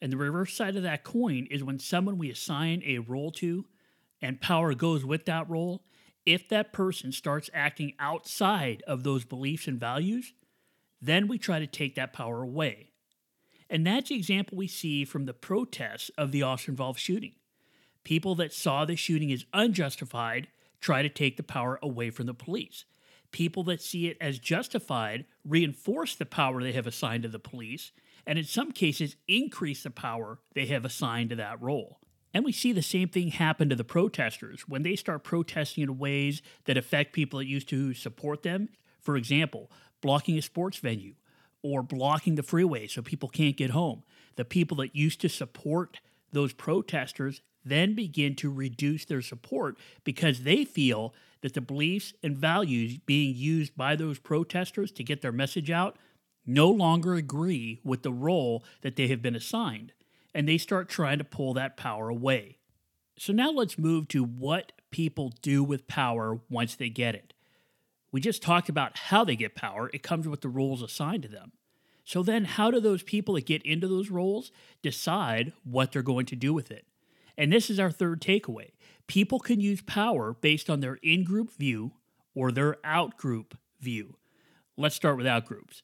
And 0.00 0.12
the 0.12 0.16
reverse 0.16 0.54
side 0.54 0.76
of 0.76 0.82
that 0.82 1.04
coin 1.04 1.46
is 1.50 1.64
when 1.64 1.78
someone 1.78 2.18
we 2.18 2.30
assign 2.30 2.82
a 2.84 2.98
role 2.98 3.30
to 3.32 3.66
and 4.20 4.40
power 4.40 4.74
goes 4.74 5.04
with 5.04 5.24
that 5.26 5.48
role, 5.48 5.84
if 6.24 6.48
that 6.48 6.72
person 6.72 7.12
starts 7.12 7.50
acting 7.52 7.94
outside 7.98 8.82
of 8.86 9.02
those 9.02 9.24
beliefs 9.24 9.66
and 9.66 9.78
values, 9.78 10.32
then 11.00 11.26
we 11.26 11.38
try 11.38 11.58
to 11.58 11.66
take 11.66 11.94
that 11.96 12.12
power 12.12 12.42
away. 12.42 12.90
And 13.68 13.86
that's 13.86 14.10
the 14.10 14.16
example 14.16 14.58
we 14.58 14.68
see 14.68 15.04
from 15.04 15.24
the 15.24 15.32
protests 15.32 16.10
of 16.18 16.30
the 16.30 16.42
Austin 16.42 16.76
Valve 16.76 16.98
shooting. 16.98 17.34
People 18.04 18.34
that 18.36 18.52
saw 18.52 18.84
the 18.84 18.96
shooting 18.96 19.32
as 19.32 19.46
unjustified 19.52 20.48
try 20.80 21.02
to 21.02 21.08
take 21.08 21.36
the 21.36 21.42
power 21.42 21.78
away 21.82 22.10
from 22.10 22.26
the 22.26 22.34
police. 22.34 22.84
People 23.30 23.62
that 23.64 23.80
see 23.80 24.08
it 24.08 24.18
as 24.20 24.38
justified 24.38 25.24
reinforce 25.44 26.14
the 26.14 26.26
power 26.26 26.62
they 26.62 26.72
have 26.72 26.86
assigned 26.86 27.22
to 27.22 27.28
the 27.28 27.38
police, 27.38 27.92
and 28.26 28.38
in 28.38 28.44
some 28.44 28.72
cases, 28.72 29.16
increase 29.26 29.82
the 29.82 29.90
power 29.90 30.38
they 30.54 30.66
have 30.66 30.84
assigned 30.84 31.30
to 31.30 31.36
that 31.36 31.60
role. 31.60 31.98
And 32.34 32.44
we 32.44 32.52
see 32.52 32.72
the 32.72 32.82
same 32.82 33.08
thing 33.08 33.28
happen 33.28 33.68
to 33.68 33.76
the 33.76 33.84
protesters 33.84 34.62
when 34.66 34.82
they 34.82 34.96
start 34.96 35.24
protesting 35.24 35.82
in 35.82 35.98
ways 35.98 36.42
that 36.64 36.78
affect 36.78 37.12
people 37.12 37.38
that 37.38 37.46
used 37.46 37.68
to 37.70 37.92
support 37.94 38.42
them. 38.42 38.70
For 39.00 39.16
example, 39.16 39.70
blocking 40.00 40.38
a 40.38 40.42
sports 40.42 40.78
venue 40.78 41.14
or 41.62 41.82
blocking 41.82 42.34
the 42.36 42.42
freeway 42.42 42.86
so 42.86 43.02
people 43.02 43.28
can't 43.28 43.56
get 43.56 43.70
home. 43.70 44.02
The 44.36 44.44
people 44.44 44.78
that 44.78 44.96
used 44.96 45.20
to 45.20 45.28
support 45.28 46.00
those 46.32 46.52
protesters 46.52 47.42
then 47.64 47.94
begin 47.94 48.34
to 48.36 48.50
reduce 48.50 49.04
their 49.04 49.22
support 49.22 49.78
because 50.04 50.42
they 50.42 50.64
feel 50.64 51.14
that 51.42 51.54
the 51.54 51.60
beliefs 51.60 52.14
and 52.22 52.36
values 52.36 52.98
being 52.98 53.34
used 53.36 53.76
by 53.76 53.94
those 53.94 54.18
protesters 54.18 54.90
to 54.92 55.04
get 55.04 55.22
their 55.22 55.32
message 55.32 55.70
out 55.70 55.96
no 56.46 56.68
longer 56.68 57.14
agree 57.14 57.80
with 57.84 58.02
the 58.02 58.12
role 58.12 58.64
that 58.80 58.96
they 58.96 59.06
have 59.08 59.22
been 59.22 59.36
assigned, 59.36 59.92
and 60.34 60.48
they 60.48 60.58
start 60.58 60.88
trying 60.88 61.18
to 61.18 61.24
pull 61.24 61.54
that 61.54 61.76
power 61.76 62.08
away. 62.08 62.58
So 63.18 63.32
now 63.32 63.50
let's 63.50 63.78
move 63.78 64.08
to 64.08 64.24
what 64.24 64.72
people 64.90 65.32
do 65.42 65.62
with 65.62 65.86
power 65.86 66.40
once 66.48 66.74
they 66.74 66.88
get 66.88 67.14
it. 67.14 67.34
We 68.10 68.20
just 68.20 68.42
talked 68.42 68.68
about 68.68 68.96
how 68.96 69.24
they 69.24 69.36
get 69.36 69.54
power, 69.54 69.90
it 69.92 70.02
comes 70.02 70.28
with 70.28 70.42
the 70.42 70.48
roles 70.48 70.82
assigned 70.82 71.22
to 71.22 71.28
them. 71.28 71.52
So 72.04 72.22
then, 72.22 72.44
how 72.44 72.70
do 72.70 72.80
those 72.80 73.02
people 73.02 73.34
that 73.34 73.46
get 73.46 73.62
into 73.62 73.86
those 73.86 74.10
roles 74.10 74.50
decide 74.82 75.52
what 75.64 75.92
they're 75.92 76.02
going 76.02 76.26
to 76.26 76.36
do 76.36 76.52
with 76.52 76.70
it? 76.70 76.84
And 77.38 77.52
this 77.52 77.70
is 77.70 77.78
our 77.78 77.90
third 77.90 78.20
takeaway. 78.20 78.70
People 79.06 79.38
can 79.38 79.60
use 79.60 79.82
power 79.82 80.34
based 80.40 80.68
on 80.68 80.80
their 80.80 80.98
in 81.02 81.24
group 81.24 81.52
view 81.52 81.92
or 82.34 82.50
their 82.50 82.76
out 82.84 83.16
group 83.16 83.56
view. 83.80 84.16
Let's 84.76 84.96
start 84.96 85.16
with 85.16 85.26
out 85.26 85.46
groups. 85.46 85.82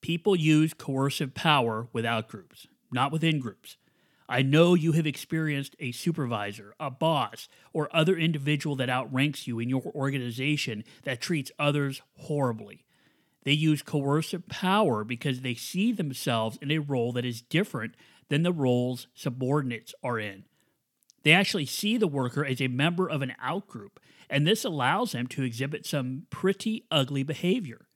People 0.00 0.36
use 0.36 0.74
coercive 0.74 1.34
power 1.34 1.88
without 1.92 2.28
groups, 2.28 2.66
not 2.94 3.12
within 3.12 3.40
groups. 3.40 3.76
I 4.28 4.40
know 4.40 4.74
you 4.74 4.92
have 4.92 5.06
experienced 5.06 5.76
a 5.78 5.92
supervisor, 5.92 6.74
a 6.80 6.90
boss, 6.90 7.48
or 7.72 7.94
other 7.94 8.16
individual 8.16 8.74
that 8.76 8.88
outranks 8.88 9.46
you 9.46 9.58
in 9.58 9.68
your 9.68 9.82
organization 9.94 10.84
that 11.02 11.20
treats 11.20 11.52
others 11.58 12.00
horribly. 12.20 12.84
They 13.44 13.52
use 13.52 13.82
coercive 13.82 14.48
power 14.48 15.04
because 15.04 15.42
they 15.42 15.54
see 15.54 15.92
themselves 15.92 16.58
in 16.62 16.70
a 16.70 16.78
role 16.78 17.12
that 17.12 17.26
is 17.26 17.42
different 17.42 17.94
than 18.30 18.42
the 18.42 18.52
roles 18.52 19.06
subordinates 19.14 19.94
are 20.02 20.18
in. 20.18 20.44
They 21.22 21.32
actually 21.32 21.66
see 21.66 21.98
the 21.98 22.06
worker 22.06 22.44
as 22.44 22.60
a 22.60 22.68
member 22.68 23.08
of 23.08 23.20
an 23.20 23.34
outgroup, 23.44 23.98
and 24.30 24.46
this 24.46 24.64
allows 24.64 25.12
them 25.12 25.26
to 25.28 25.42
exhibit 25.42 25.84
some 25.84 26.26
pretty 26.30 26.84
ugly 26.90 27.22
behavior. 27.22 27.88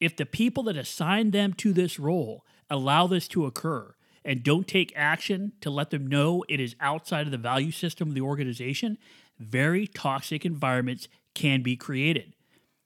If 0.00 0.16
the 0.16 0.26
people 0.26 0.62
that 0.64 0.76
assign 0.76 1.30
them 1.30 1.52
to 1.54 1.74
this 1.74 1.98
role 1.98 2.44
allow 2.70 3.06
this 3.06 3.28
to 3.28 3.44
occur 3.44 3.94
and 4.24 4.42
don't 4.42 4.66
take 4.66 4.92
action 4.96 5.52
to 5.60 5.70
let 5.70 5.90
them 5.90 6.06
know 6.06 6.44
it 6.48 6.60
is 6.60 6.76
outside 6.80 7.26
of 7.26 7.30
the 7.30 7.38
value 7.38 7.70
system 7.70 8.08
of 8.08 8.14
the 8.14 8.20
organization, 8.20 8.96
very 9.38 9.86
toxic 9.86 10.44
environments 10.44 11.08
can 11.34 11.62
be 11.62 11.76
created. 11.76 12.34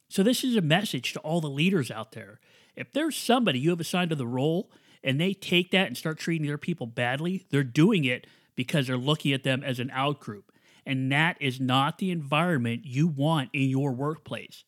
So, 0.08 0.22
this 0.22 0.42
is 0.42 0.56
a 0.56 0.62
message 0.62 1.12
to 1.12 1.20
all 1.20 1.40
the 1.40 1.50
leaders 1.50 1.90
out 1.90 2.12
there. 2.12 2.40
If 2.74 2.92
there's 2.92 3.16
somebody 3.16 3.58
you 3.58 3.70
have 3.70 3.80
assigned 3.80 4.10
to 4.10 4.16
the 4.16 4.26
role 4.26 4.70
and 5.04 5.20
they 5.20 5.34
take 5.34 5.70
that 5.70 5.86
and 5.86 5.96
start 5.96 6.18
treating 6.18 6.46
their 6.46 6.58
people 6.58 6.86
badly, 6.86 7.46
they're 7.50 7.62
doing 7.62 8.04
it 8.04 8.26
because 8.56 8.86
they're 8.86 8.96
looking 8.96 9.32
at 9.32 9.44
them 9.44 9.62
as 9.62 9.78
an 9.78 9.90
outgroup. 9.94 10.44
And 10.86 11.12
that 11.12 11.36
is 11.40 11.60
not 11.60 11.98
the 11.98 12.10
environment 12.10 12.82
you 12.84 13.06
want 13.06 13.50
in 13.52 13.68
your 13.68 13.92
workplace. 13.92 14.64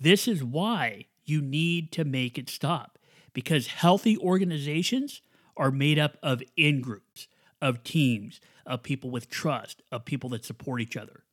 This 0.00 0.28
is 0.28 0.44
why 0.44 1.06
you 1.24 1.42
need 1.42 1.90
to 1.92 2.04
make 2.04 2.38
it 2.38 2.48
stop 2.48 2.98
because 3.32 3.66
healthy 3.66 4.16
organizations 4.18 5.20
are 5.58 5.70
made 5.70 5.98
up 5.98 6.16
of 6.22 6.42
in 6.56 6.80
groups, 6.80 7.28
of 7.60 7.84
teams, 7.84 8.40
of 8.64 8.82
people 8.82 9.10
with 9.10 9.28
trust, 9.28 9.82
of 9.90 10.04
people 10.04 10.30
that 10.30 10.44
support 10.44 10.80
each 10.80 10.96
other. 10.96 11.24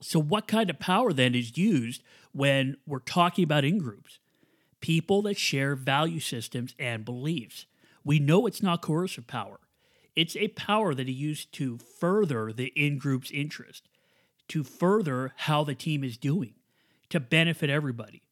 So, 0.00 0.20
what 0.20 0.46
kind 0.46 0.70
of 0.70 0.78
power 0.78 1.12
then 1.12 1.34
is 1.34 1.56
used 1.56 2.02
when 2.32 2.76
we're 2.86 2.98
talking 2.98 3.44
about 3.44 3.64
in 3.64 3.78
groups? 3.78 4.18
People 4.80 5.22
that 5.22 5.36
share 5.36 5.74
value 5.74 6.20
systems 6.20 6.74
and 6.78 7.04
beliefs. 7.04 7.66
We 8.04 8.18
know 8.18 8.46
it's 8.46 8.62
not 8.62 8.80
coercive 8.80 9.26
power. 9.26 9.58
It's 10.14 10.36
a 10.36 10.48
power 10.48 10.94
that 10.94 11.08
is 11.08 11.14
used 11.14 11.52
to 11.54 11.78
further 11.78 12.52
the 12.52 12.72
in 12.74 12.98
group's 12.98 13.30
interest, 13.30 13.88
to 14.48 14.64
further 14.64 15.32
how 15.36 15.64
the 15.64 15.74
team 15.74 16.02
is 16.02 16.16
doing, 16.16 16.54
to 17.10 17.20
benefit 17.20 17.70
everybody. 17.70 18.22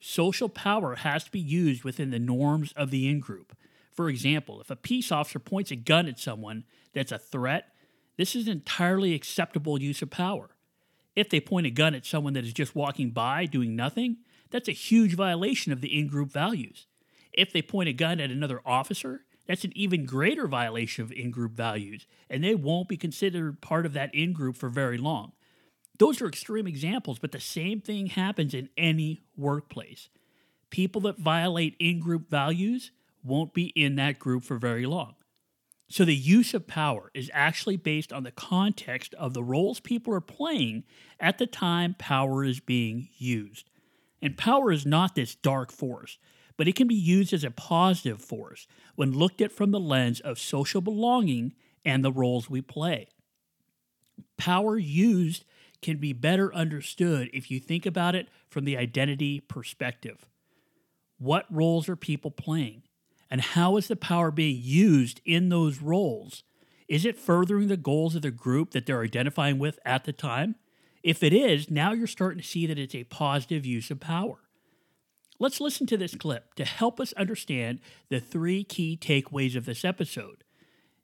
Social 0.00 0.48
power 0.48 0.96
has 0.96 1.24
to 1.24 1.30
be 1.30 1.40
used 1.40 1.82
within 1.82 2.10
the 2.10 2.18
norms 2.18 2.72
of 2.76 2.90
the 2.90 3.08
in 3.08 3.20
group. 3.20 3.56
For 3.94 4.08
example, 4.08 4.60
if 4.60 4.70
a 4.70 4.76
peace 4.76 5.12
officer 5.12 5.38
points 5.38 5.70
a 5.70 5.76
gun 5.76 6.08
at 6.08 6.18
someone 6.18 6.64
that's 6.92 7.12
a 7.12 7.18
threat, 7.18 7.72
this 8.16 8.34
is 8.34 8.46
an 8.46 8.52
entirely 8.52 9.14
acceptable 9.14 9.80
use 9.80 10.02
of 10.02 10.10
power. 10.10 10.50
If 11.16 11.30
they 11.30 11.40
point 11.40 11.66
a 11.66 11.70
gun 11.70 11.94
at 11.94 12.04
someone 12.04 12.32
that 12.32 12.44
is 12.44 12.52
just 12.52 12.74
walking 12.74 13.10
by 13.10 13.46
doing 13.46 13.76
nothing, 13.76 14.18
that's 14.50 14.68
a 14.68 14.72
huge 14.72 15.14
violation 15.14 15.72
of 15.72 15.80
the 15.80 15.96
in 15.96 16.08
group 16.08 16.32
values. 16.32 16.86
If 17.32 17.52
they 17.52 17.62
point 17.62 17.88
a 17.88 17.92
gun 17.92 18.20
at 18.20 18.30
another 18.30 18.60
officer, 18.66 19.24
that's 19.46 19.64
an 19.64 19.72
even 19.76 20.06
greater 20.06 20.48
violation 20.48 21.04
of 21.04 21.12
in 21.12 21.30
group 21.30 21.52
values, 21.52 22.06
and 22.30 22.42
they 22.42 22.54
won't 22.54 22.88
be 22.88 22.96
considered 22.96 23.60
part 23.60 23.86
of 23.86 23.92
that 23.92 24.14
in 24.14 24.32
group 24.32 24.56
for 24.56 24.68
very 24.68 24.98
long. 24.98 25.32
Those 25.98 26.20
are 26.20 26.26
extreme 26.26 26.66
examples, 26.66 27.18
but 27.18 27.32
the 27.32 27.40
same 27.40 27.80
thing 27.80 28.06
happens 28.06 28.54
in 28.54 28.70
any 28.76 29.22
workplace. 29.36 30.08
People 30.70 31.02
that 31.02 31.18
violate 31.18 31.76
in 31.78 32.00
group 32.00 32.28
values 32.28 32.90
won't 33.24 33.54
be 33.54 33.66
in 33.68 33.96
that 33.96 34.18
group 34.18 34.44
for 34.44 34.58
very 34.58 34.86
long. 34.86 35.14
So 35.88 36.04
the 36.04 36.14
use 36.14 36.54
of 36.54 36.66
power 36.66 37.10
is 37.14 37.30
actually 37.34 37.76
based 37.76 38.12
on 38.12 38.22
the 38.22 38.30
context 38.30 39.14
of 39.14 39.34
the 39.34 39.44
roles 39.44 39.80
people 39.80 40.14
are 40.14 40.20
playing 40.20 40.84
at 41.20 41.38
the 41.38 41.46
time 41.46 41.94
power 41.98 42.44
is 42.44 42.60
being 42.60 43.08
used. 43.16 43.70
And 44.22 44.36
power 44.36 44.72
is 44.72 44.86
not 44.86 45.14
this 45.14 45.34
dark 45.34 45.70
force 45.70 46.18
but 46.56 46.68
it 46.68 46.76
can 46.76 46.86
be 46.86 46.94
used 46.94 47.32
as 47.32 47.44
a 47.44 47.50
positive 47.50 48.20
force 48.20 48.66
when 48.94 49.12
looked 49.12 49.40
at 49.40 49.52
from 49.52 49.70
the 49.70 49.80
lens 49.80 50.20
of 50.20 50.38
social 50.38 50.80
belonging 50.80 51.54
and 51.84 52.04
the 52.04 52.12
roles 52.12 52.48
we 52.48 52.60
play. 52.60 53.08
Power 54.36 54.78
used 54.78 55.44
can 55.82 55.98
be 55.98 56.12
better 56.12 56.54
understood 56.54 57.28
if 57.32 57.50
you 57.50 57.60
think 57.60 57.84
about 57.84 58.14
it 58.14 58.28
from 58.48 58.64
the 58.64 58.76
identity 58.76 59.40
perspective. 59.40 60.26
What 61.18 61.46
roles 61.50 61.88
are 61.88 61.96
people 61.96 62.30
playing? 62.30 62.83
And 63.34 63.40
how 63.40 63.76
is 63.76 63.88
the 63.88 63.96
power 63.96 64.30
being 64.30 64.60
used 64.62 65.20
in 65.24 65.48
those 65.48 65.82
roles? 65.82 66.44
Is 66.86 67.04
it 67.04 67.18
furthering 67.18 67.66
the 67.66 67.76
goals 67.76 68.14
of 68.14 68.22
the 68.22 68.30
group 68.30 68.70
that 68.70 68.86
they're 68.86 69.02
identifying 69.02 69.58
with 69.58 69.80
at 69.84 70.04
the 70.04 70.12
time? 70.12 70.54
If 71.02 71.20
it 71.20 71.32
is, 71.32 71.68
now 71.68 71.92
you're 71.94 72.06
starting 72.06 72.40
to 72.40 72.46
see 72.46 72.64
that 72.68 72.78
it's 72.78 72.94
a 72.94 73.02
positive 73.02 73.66
use 73.66 73.90
of 73.90 73.98
power. 73.98 74.36
Let's 75.40 75.60
listen 75.60 75.84
to 75.88 75.96
this 75.96 76.14
clip 76.14 76.54
to 76.54 76.64
help 76.64 77.00
us 77.00 77.12
understand 77.14 77.80
the 78.08 78.20
three 78.20 78.62
key 78.62 78.96
takeaways 78.96 79.56
of 79.56 79.64
this 79.64 79.84
episode. 79.84 80.44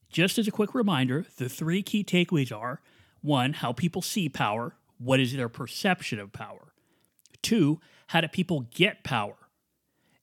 Just 0.08 0.38
as 0.38 0.46
a 0.46 0.52
quick 0.52 0.72
reminder, 0.72 1.26
the 1.36 1.48
three 1.48 1.82
key 1.82 2.04
takeaways 2.04 2.56
are 2.56 2.80
one, 3.22 3.54
how 3.54 3.72
people 3.72 4.02
see 4.02 4.28
power, 4.28 4.76
what 4.98 5.18
is 5.18 5.32
their 5.32 5.48
perception 5.48 6.20
of 6.20 6.32
power? 6.32 6.74
Two, 7.42 7.80
how 8.06 8.20
do 8.20 8.28
people 8.28 8.68
get 8.72 9.02
power? 9.02 9.48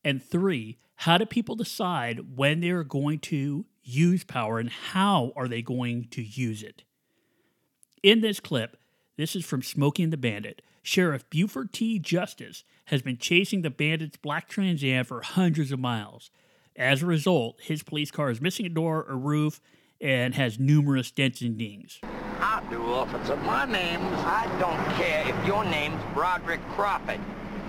And 0.06 0.24
three, 0.24 0.78
how 1.02 1.18
do 1.18 1.26
people 1.28 1.56
decide 1.56 2.36
when 2.36 2.60
they're 2.60 2.84
going 2.84 3.20
to 3.20 3.66
use 3.84 4.24
power 4.24 4.58
and 4.58 4.70
how 4.70 5.32
are 5.36 5.48
they 5.48 5.62
going 5.62 6.08
to 6.10 6.24
use 6.24 6.64
it? 6.64 6.84
In 8.02 8.22
this 8.22 8.40
clip, 8.40 8.78
this 9.16 9.36
is 9.36 9.46
from 9.46 9.62
Smokey 9.62 10.04
and 10.04 10.12
the 10.12 10.18
Bandit, 10.18 10.64
Sheriff 10.82 11.30
Buford 11.30 11.72
T. 11.72 12.00
Justice 12.00 12.64
has 12.86 13.04
been 13.04 13.18
chasing 13.18 13.62
the 13.62 13.70
bandits' 13.70 14.18
black 14.18 14.50
Trans 14.50 14.84
Am 14.84 15.06
for 15.06 15.22
hundreds 15.22 15.72
of 15.72 15.80
miles. 15.80 16.32
As 16.76 17.04
a 17.04 17.08
result, 17.08 17.60
his 17.62 17.84
police 17.84 18.10
car 18.10 18.32
is 18.32 18.42
missing 18.42 18.66
a 18.66 18.70
door, 18.70 19.06
a 19.08 19.16
roof, 19.16 19.62
and 20.02 20.34
has 20.34 20.58
numerous 20.58 21.12
dents 21.12 21.42
and 21.42 21.60
dings. 21.60 22.00
I 22.40 22.64
do, 22.72 22.82
officer. 22.82 23.36
My 23.38 23.66
name's... 23.66 24.02
I 24.26 24.48
don't 24.60 24.96
care 24.96 25.28
if 25.28 25.48
your 25.48 25.64
name's 25.66 26.02
Broderick 26.16 26.62
Crawford. 26.70 27.20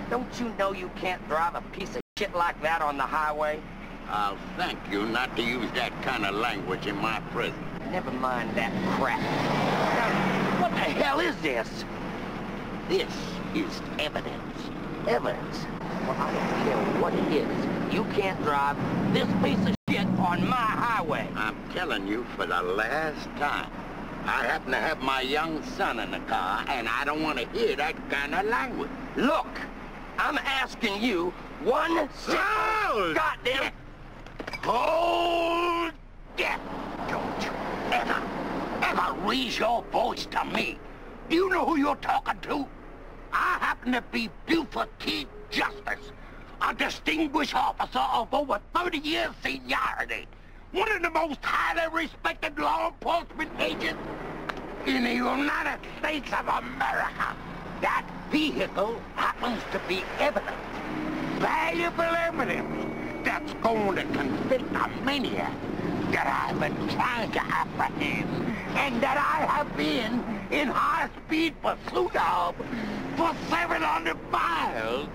Don't 0.09 0.39
you 0.39 0.49
know 0.57 0.73
you 0.73 0.89
can't 0.95 1.25
drive 1.27 1.53
a 1.53 1.61
piece 1.71 1.95
of 1.95 2.01
shit 2.19 2.35
like 2.35 2.61
that 2.61 2.81
on 2.81 2.97
the 2.97 3.03
highway? 3.03 3.61
I'll 4.09 4.37
thank 4.57 4.77
you 4.91 5.05
not 5.05 5.37
to 5.37 5.41
use 5.41 5.71
that 5.71 5.93
kind 6.01 6.25
of 6.25 6.35
language 6.35 6.85
in 6.85 6.97
my 6.97 7.21
presence. 7.31 7.55
Never 7.91 8.11
mind 8.11 8.53
that 8.57 8.73
crap. 8.97 9.21
Now, 9.21 10.61
what 10.61 10.71
the 10.71 10.79
hell 10.79 11.21
is 11.21 11.33
this? 11.37 11.85
This 12.89 13.13
is 13.55 13.81
evidence. 13.99 14.57
Evidence? 15.07 15.65
Well, 16.01 16.17
I 16.19 16.33
don't 16.33 16.65
care 16.65 17.01
what 17.01 17.13
it 17.13 17.31
is. 17.31 17.93
You 17.93 18.03
can't 18.19 18.43
drive 18.43 18.75
this 19.13 19.29
piece 19.41 19.65
of 19.65 19.73
shit 19.89 20.05
on 20.19 20.45
my 20.45 20.57
highway. 20.57 21.25
I'm 21.37 21.55
telling 21.71 22.05
you 22.05 22.25
for 22.35 22.45
the 22.45 22.61
last 22.61 23.23
time. 23.37 23.71
I 24.25 24.43
happen 24.43 24.71
to 24.71 24.77
have 24.77 25.01
my 25.01 25.21
young 25.21 25.63
son 25.63 26.01
in 26.01 26.11
the 26.11 26.19
car, 26.19 26.65
and 26.67 26.89
I 26.89 27.05
don't 27.05 27.23
want 27.23 27.39
to 27.39 27.47
hear 27.57 27.77
that 27.77 27.95
kind 28.09 28.35
of 28.35 28.45
language. 28.45 28.89
Look, 29.15 29.47
I'm 30.17 30.37
asking 30.39 31.01
you 31.01 31.33
one 31.63 32.09
simple 32.13 33.13
goddamn... 33.13 33.71
Hold 34.63 35.91
it! 36.37 36.59
Don't 37.07 37.43
you 37.43 37.51
ever, 37.91 38.21
ever 38.81 39.27
raise 39.27 39.59
your 39.59 39.83
voice 39.91 40.25
to 40.27 40.45
me. 40.45 40.79
Do 41.29 41.35
you 41.35 41.49
know 41.49 41.65
who 41.65 41.77
you're 41.77 41.95
talking 41.97 42.39
to? 42.41 42.65
I 43.31 43.57
happen 43.59 43.91
to 43.93 44.01
be 44.11 44.29
Buford 44.45 44.89
T. 44.99 45.27
Justice, 45.49 46.11
a 46.61 46.73
distinguished 46.73 47.55
officer 47.55 47.99
of 47.99 48.33
over 48.33 48.59
30 48.75 48.97
years 48.99 49.29
seniority. 49.43 50.27
One 50.71 50.91
of 50.91 51.01
the 51.01 51.09
most 51.09 51.39
highly 51.43 51.93
respected 51.93 52.57
law 52.57 52.89
enforcement 52.89 53.51
agents 53.59 54.01
in 54.85 55.03
the 55.03 55.13
United 55.13 55.79
States 55.99 56.31
of 56.31 56.47
America. 56.47 57.35
That 57.81 58.05
vehicle 58.31 58.99
happens 59.15 59.61
to 59.71 59.79
be 59.87 60.03
evidence, 60.19 60.55
valuable 61.39 62.03
evidence, 62.03 63.23
that's 63.23 63.53
going 63.55 63.95
to 63.95 64.03
convict 64.03 64.63
a 64.75 64.89
maniac 65.03 65.53
that 66.11 66.27
I've 66.27 66.59
been 66.59 66.89
trying 66.89 67.31
to 67.31 67.39
apprehend 67.39 68.29
and 68.75 69.01
that 69.01 69.17
I 69.17 69.45
have 69.45 69.75
been 69.77 70.23
in 70.51 70.67
high-speed 70.67 71.55
pursuit 71.61 72.15
of 72.15 72.55
for 73.15 73.33
700 73.49 74.17
miles. 74.31 75.07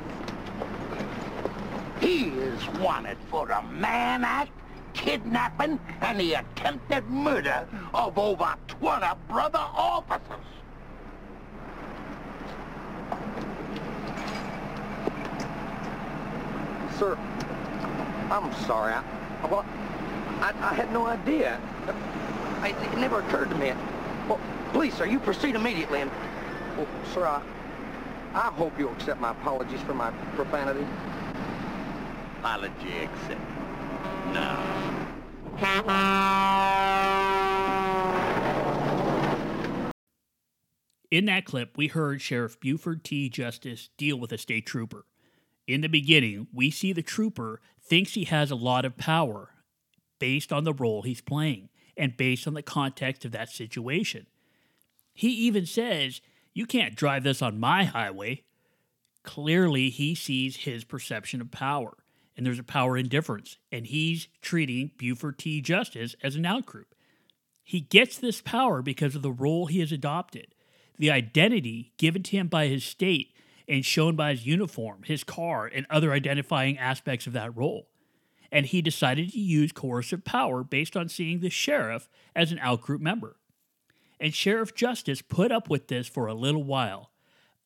He 2.01 2.29
is 2.29 2.69
wanted 2.81 3.19
for 3.31 3.47
the 3.47 3.63
Mann 3.63 4.25
Act, 4.25 4.53
kidnapping, 4.95 5.79
and 6.01 6.21
the 6.21 6.35
attempted 6.35 7.07
murder 7.09 7.67
of 7.93 8.19
over 8.19 8.55
20 8.69 9.07
brother 9.29 9.59
officers. 9.59 10.45
Sir, 16.99 17.17
I'm 18.31 18.53
sorry. 18.67 18.95
I, 18.95 19.03
well, 19.51 19.65
I, 20.41 20.53
I 20.61 20.75
had 20.75 20.93
no 20.93 21.07
idea. 21.07 21.61
I, 22.61 22.69
it 22.69 22.99
never 22.99 23.19
occurred 23.21 23.51
to 23.51 23.57
me. 23.57 23.73
Well, 24.29 24.41
please, 24.73 24.95
sir, 24.95 25.07
you 25.07 25.19
proceed 25.19 25.55
immediately. 25.55 26.01
And, 26.01 26.11
well, 26.77 26.87
sir, 27.13 27.27
I, 27.27 27.43
I 28.33 28.51
hope 28.53 28.79
you'll 28.79 28.93
accept 28.93 29.21
my 29.21 29.33
apologies 29.33 29.81
for 29.83 29.95
my 29.95 30.11
profanity. 30.35 30.87
Apology 32.39 32.99
accepted. 33.03 33.39
No. 34.33 34.85
In 41.11 41.27
that 41.27 41.45
clip, 41.45 41.77
we 41.77 41.87
heard 41.89 42.21
Sheriff 42.21 42.59
Buford 42.59 43.05
T. 43.05 43.29
Justice 43.29 43.91
deal 43.97 44.19
with 44.19 44.33
a 44.33 44.39
state 44.39 44.67
trooper. 44.67 45.07
In 45.67 45.81
the 45.81 45.89
beginning, 45.89 46.49
we 46.53 46.71
see 46.71 46.93
the 46.93 47.03
trooper 47.03 47.61
thinks 47.81 48.15
he 48.15 48.25
has 48.25 48.51
a 48.51 48.57
lot 48.57 48.85
of 48.85 48.97
power 48.97 49.51
based 50.19 50.53
on 50.53 50.65
the 50.65 50.73
role 50.73 51.03
he's 51.03 51.21
playing 51.21 51.69
and 51.97 52.17
based 52.17 52.47
on 52.47 52.55
the 52.55 52.63
context 52.63 53.25
of 53.25 53.33
that 53.33 53.49
situation. 53.49 54.27
He 55.13 55.29
even 55.29 55.65
says, 55.65 56.21
You 56.53 56.67
can't 56.67 56.97
drive 56.97 57.23
this 57.23 57.41
on 57.41 57.61
my 57.61 57.85
highway. 57.85 58.43
Clearly, 59.23 59.89
he 59.91 60.15
sees 60.15 60.57
his 60.57 60.85
perception 60.85 61.41
of 61.41 61.51
power, 61.51 61.97
and 62.37 62.45
there's 62.45 62.59
a 62.59 62.65
power 62.65 62.97
indifference, 62.97 63.57
and 63.73 63.87
he's 63.87 64.29
treating 64.43 64.91
Buford 64.99 65.39
T. 65.39 65.63
Justice 65.63 66.15
as 66.23 66.37
an 66.37 66.43
outgroup. 66.43 66.87
He 67.63 67.81
gets 67.81 68.19
this 68.19 68.43
power 68.43 68.83
because 68.83 69.15
of 69.15 69.23
the 69.23 69.33
role 69.33 69.67
he 69.67 69.81
has 69.81 69.93
adopted, 69.93 70.55
the 70.99 71.11
identity 71.11 71.95
given 71.97 72.23
to 72.25 72.37
him 72.37 72.49
by 72.49 72.67
his 72.67 72.85
state 72.85 73.34
and 73.69 73.85
shown 73.85 74.17
by 74.17 74.31
his 74.31 74.47
uniform, 74.47 75.03
his 75.05 75.25
car, 75.25 75.67
and 75.67 75.87
other 75.89 76.13
identifying 76.13 76.79
aspects 76.79 77.27
of 77.27 77.33
that 77.33 77.57
role. 77.57 77.89
And 78.53 78.67
he 78.67 78.83
decided 78.83 79.33
to 79.33 79.39
use 79.41 79.73
coercive 79.73 80.25
power 80.25 80.63
based 80.63 80.97
on 80.97 81.09
seeing 81.09 81.41
the 81.41 81.51
sheriff 81.51 82.09
as 82.37 82.53
an 82.53 82.59
outgroup 82.59 83.01
member. 83.01 83.37
And 84.21 84.35
Sheriff 84.35 84.75
Justice 84.75 85.23
put 85.23 85.51
up 85.51 85.69
with 85.69 85.89
this 85.89 86.07
for 86.07 86.27
a 86.27 86.35
little 86.35 86.63
while, 86.63 87.11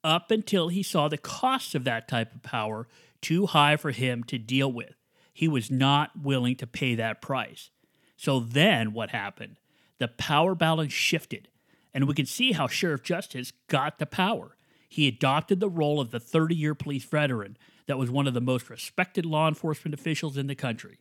up 0.02 0.30
until 0.30 0.68
he 0.68 0.82
saw 0.82 1.08
the 1.08 1.18
costs 1.18 1.74
of 1.74 1.84
that 1.84 2.08
type 2.08 2.34
of 2.34 2.42
power 2.42 2.88
too 3.20 3.46
high 3.46 3.76
for 3.76 3.90
him 3.90 4.22
to 4.24 4.38
deal 4.38 4.72
with. 4.72 4.94
He 5.32 5.48
was 5.48 5.70
not 5.70 6.10
willing 6.20 6.56
to 6.56 6.66
pay 6.66 6.94
that 6.94 7.20
price. 7.20 7.70
So 8.16 8.40
then 8.40 8.92
what 8.92 9.10
happened? 9.10 9.58
The 9.98 10.08
power 10.08 10.54
balance 10.54 10.92
shifted, 10.92 11.48
and 11.92 12.08
we 12.08 12.14
can 12.14 12.26
see 12.26 12.52
how 12.52 12.66
Sheriff 12.66 13.02
Justice 13.02 13.52
got 13.68 13.98
the 13.98 14.06
power 14.06 14.56
he 14.88 15.06
adopted 15.06 15.60
the 15.60 15.68
role 15.68 16.00
of 16.00 16.10
the 16.10 16.20
30 16.20 16.54
year 16.54 16.74
police 16.74 17.04
veteran 17.04 17.56
that 17.86 17.98
was 17.98 18.10
one 18.10 18.26
of 18.26 18.34
the 18.34 18.40
most 18.40 18.70
respected 18.70 19.26
law 19.26 19.48
enforcement 19.48 19.94
officials 19.94 20.36
in 20.36 20.46
the 20.46 20.54
country. 20.54 20.98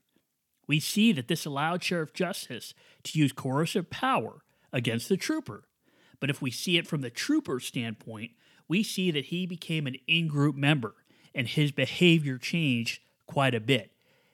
We 0.67 0.80
see 0.80 1.13
that 1.13 1.28
this 1.28 1.45
allowed 1.45 1.84
Sheriff 1.84 2.13
Justice 2.13 2.73
to 3.04 3.17
use 3.17 3.32
coercive 3.32 3.89
power 3.89 4.41
against 4.73 5.08
the 5.08 5.17
trooper. 5.17 5.63
But 6.19 6.30
if 6.30 6.41
we 6.41 6.52
see 6.52 6.78
it 6.78 6.88
from 6.88 7.02
the 7.02 7.10
trooper's 7.10 7.65
standpoint, 7.65 8.32
we 8.67 8.84
see 8.84 9.12
that 9.12 9.26
he 9.26 9.45
became 9.45 9.88
an 9.88 9.95
in 10.08 10.28
group 10.28 10.56
member 10.56 10.95
and 11.34 11.47
his 11.47 11.71
behavior 11.71 12.38
changed 12.38 13.02
quite 13.28 13.56
a 13.56 13.62
bit. 13.62 13.91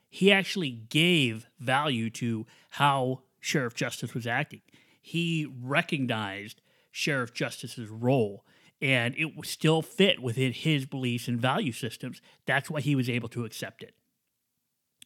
He 0.10 0.32
actually 0.32 0.72
gave 0.72 1.48
value 1.60 2.10
to 2.12 2.46
how 2.70 3.22
Sheriff 3.39 3.76
Justice 3.76 4.13
was 4.13 4.26
acting. 4.26 4.62
He 5.02 5.48
recognized 5.62 6.62
Sheriff 6.92 7.34
Justice's 7.34 7.89
role 7.89 8.46
and 8.84 9.15
it 9.17 9.32
still 9.46 9.82
fit 9.82 10.22
within 10.22 10.52
his 10.52 10.86
beliefs 10.86 11.30
and 11.30 11.39
value 11.39 11.72
systems. 11.72 12.22
That's 12.46 12.69
why 12.69 12.82
he 12.82 12.98
was 12.98 13.10
able 13.10 13.30
to 13.30 13.46
accept 13.46 13.82
it. 13.82 13.96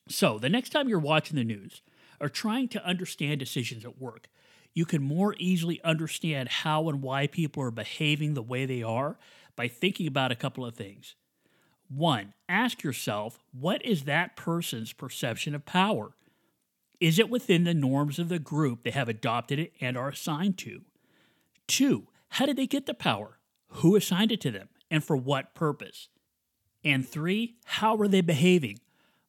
So, 0.09 0.39
the 0.39 0.49
next 0.49 0.71
time 0.71 0.89
you're 0.89 0.97
watching 0.97 1.35
the 1.35 1.43
news 1.43 1.83
or 2.19 2.27
trying 2.27 2.69
to 2.69 2.83
understand 2.83 3.39
decisions 3.39 3.85
at 3.85 4.01
work, 4.01 4.29
you 4.73 4.83
can 4.83 5.03
more 5.03 5.35
easily 5.37 5.79
understand 5.83 6.49
how 6.49 6.89
and 6.89 7.03
why 7.03 7.27
people 7.27 7.61
are 7.61 7.71
behaving 7.71 8.33
the 8.33 8.41
way 8.41 8.65
they 8.65 8.81
are 8.81 9.19
by 9.55 9.67
thinking 9.67 10.07
about 10.07 10.31
a 10.31 10.35
couple 10.35 10.65
of 10.65 10.75
things. 10.75 11.13
One, 11.87 12.33
ask 12.49 12.81
yourself 12.81 13.37
what 13.51 13.85
is 13.85 14.05
that 14.05 14.35
person's 14.35 14.91
perception 14.91 15.53
of 15.53 15.67
power? 15.67 16.13
Is 16.99 17.19
it 17.19 17.29
within 17.29 17.63
the 17.63 17.75
norms 17.75 18.17
of 18.17 18.29
the 18.29 18.39
group 18.39 18.81
they 18.81 18.91
have 18.91 19.07
adopted 19.07 19.59
it 19.59 19.73
and 19.79 19.95
are 19.95 20.09
assigned 20.09 20.57
to? 20.59 20.81
Two, 21.67 22.07
how 22.29 22.47
did 22.47 22.57
they 22.57 22.65
get 22.65 22.87
the 22.87 22.95
power? 22.95 23.36
Who 23.67 23.95
assigned 23.95 24.31
it 24.31 24.41
to 24.41 24.51
them, 24.51 24.69
and 24.89 25.03
for 25.03 25.15
what 25.15 25.53
purpose. 25.53 26.09
And 26.83 27.07
three, 27.07 27.55
how 27.65 27.97
are 27.97 28.07
they 28.07 28.21
behaving? 28.21 28.79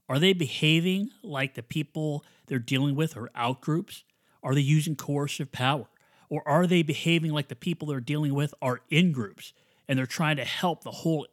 Are 0.08 0.18
they 0.18 0.32
behaving 0.32 1.10
like 1.22 1.54
the 1.54 1.62
people 1.62 2.24
they're 2.46 2.58
dealing 2.58 2.94
with 2.94 3.16
are 3.16 3.30
outgroups? 3.36 4.04
Are 4.42 4.54
they 4.54 4.60
using 4.60 4.96
coercive 4.96 5.52
power? 5.52 5.86
Or 6.30 6.46
are 6.46 6.66
they 6.66 6.82
behaving 6.82 7.32
like 7.32 7.48
the 7.48 7.56
people 7.56 7.88
they're 7.88 8.00
dealing 8.00 8.34
with 8.34 8.54
are 8.62 8.80
in 8.90 9.12
groups 9.12 9.52
and 9.86 9.98
they're 9.98 10.06
trying 10.06 10.36
to 10.36 10.44
help 10.44 10.84
the 10.84 10.90
whole 10.90 11.26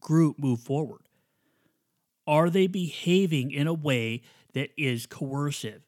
group 0.00 0.38
move 0.38 0.60
forward? 0.60 1.02
Are 2.26 2.50
they 2.50 2.66
behaving 2.66 3.50
in 3.50 3.66
a 3.66 3.74
way 3.74 4.22
that 4.52 4.70
is 4.76 5.06
coercive? 5.06 5.82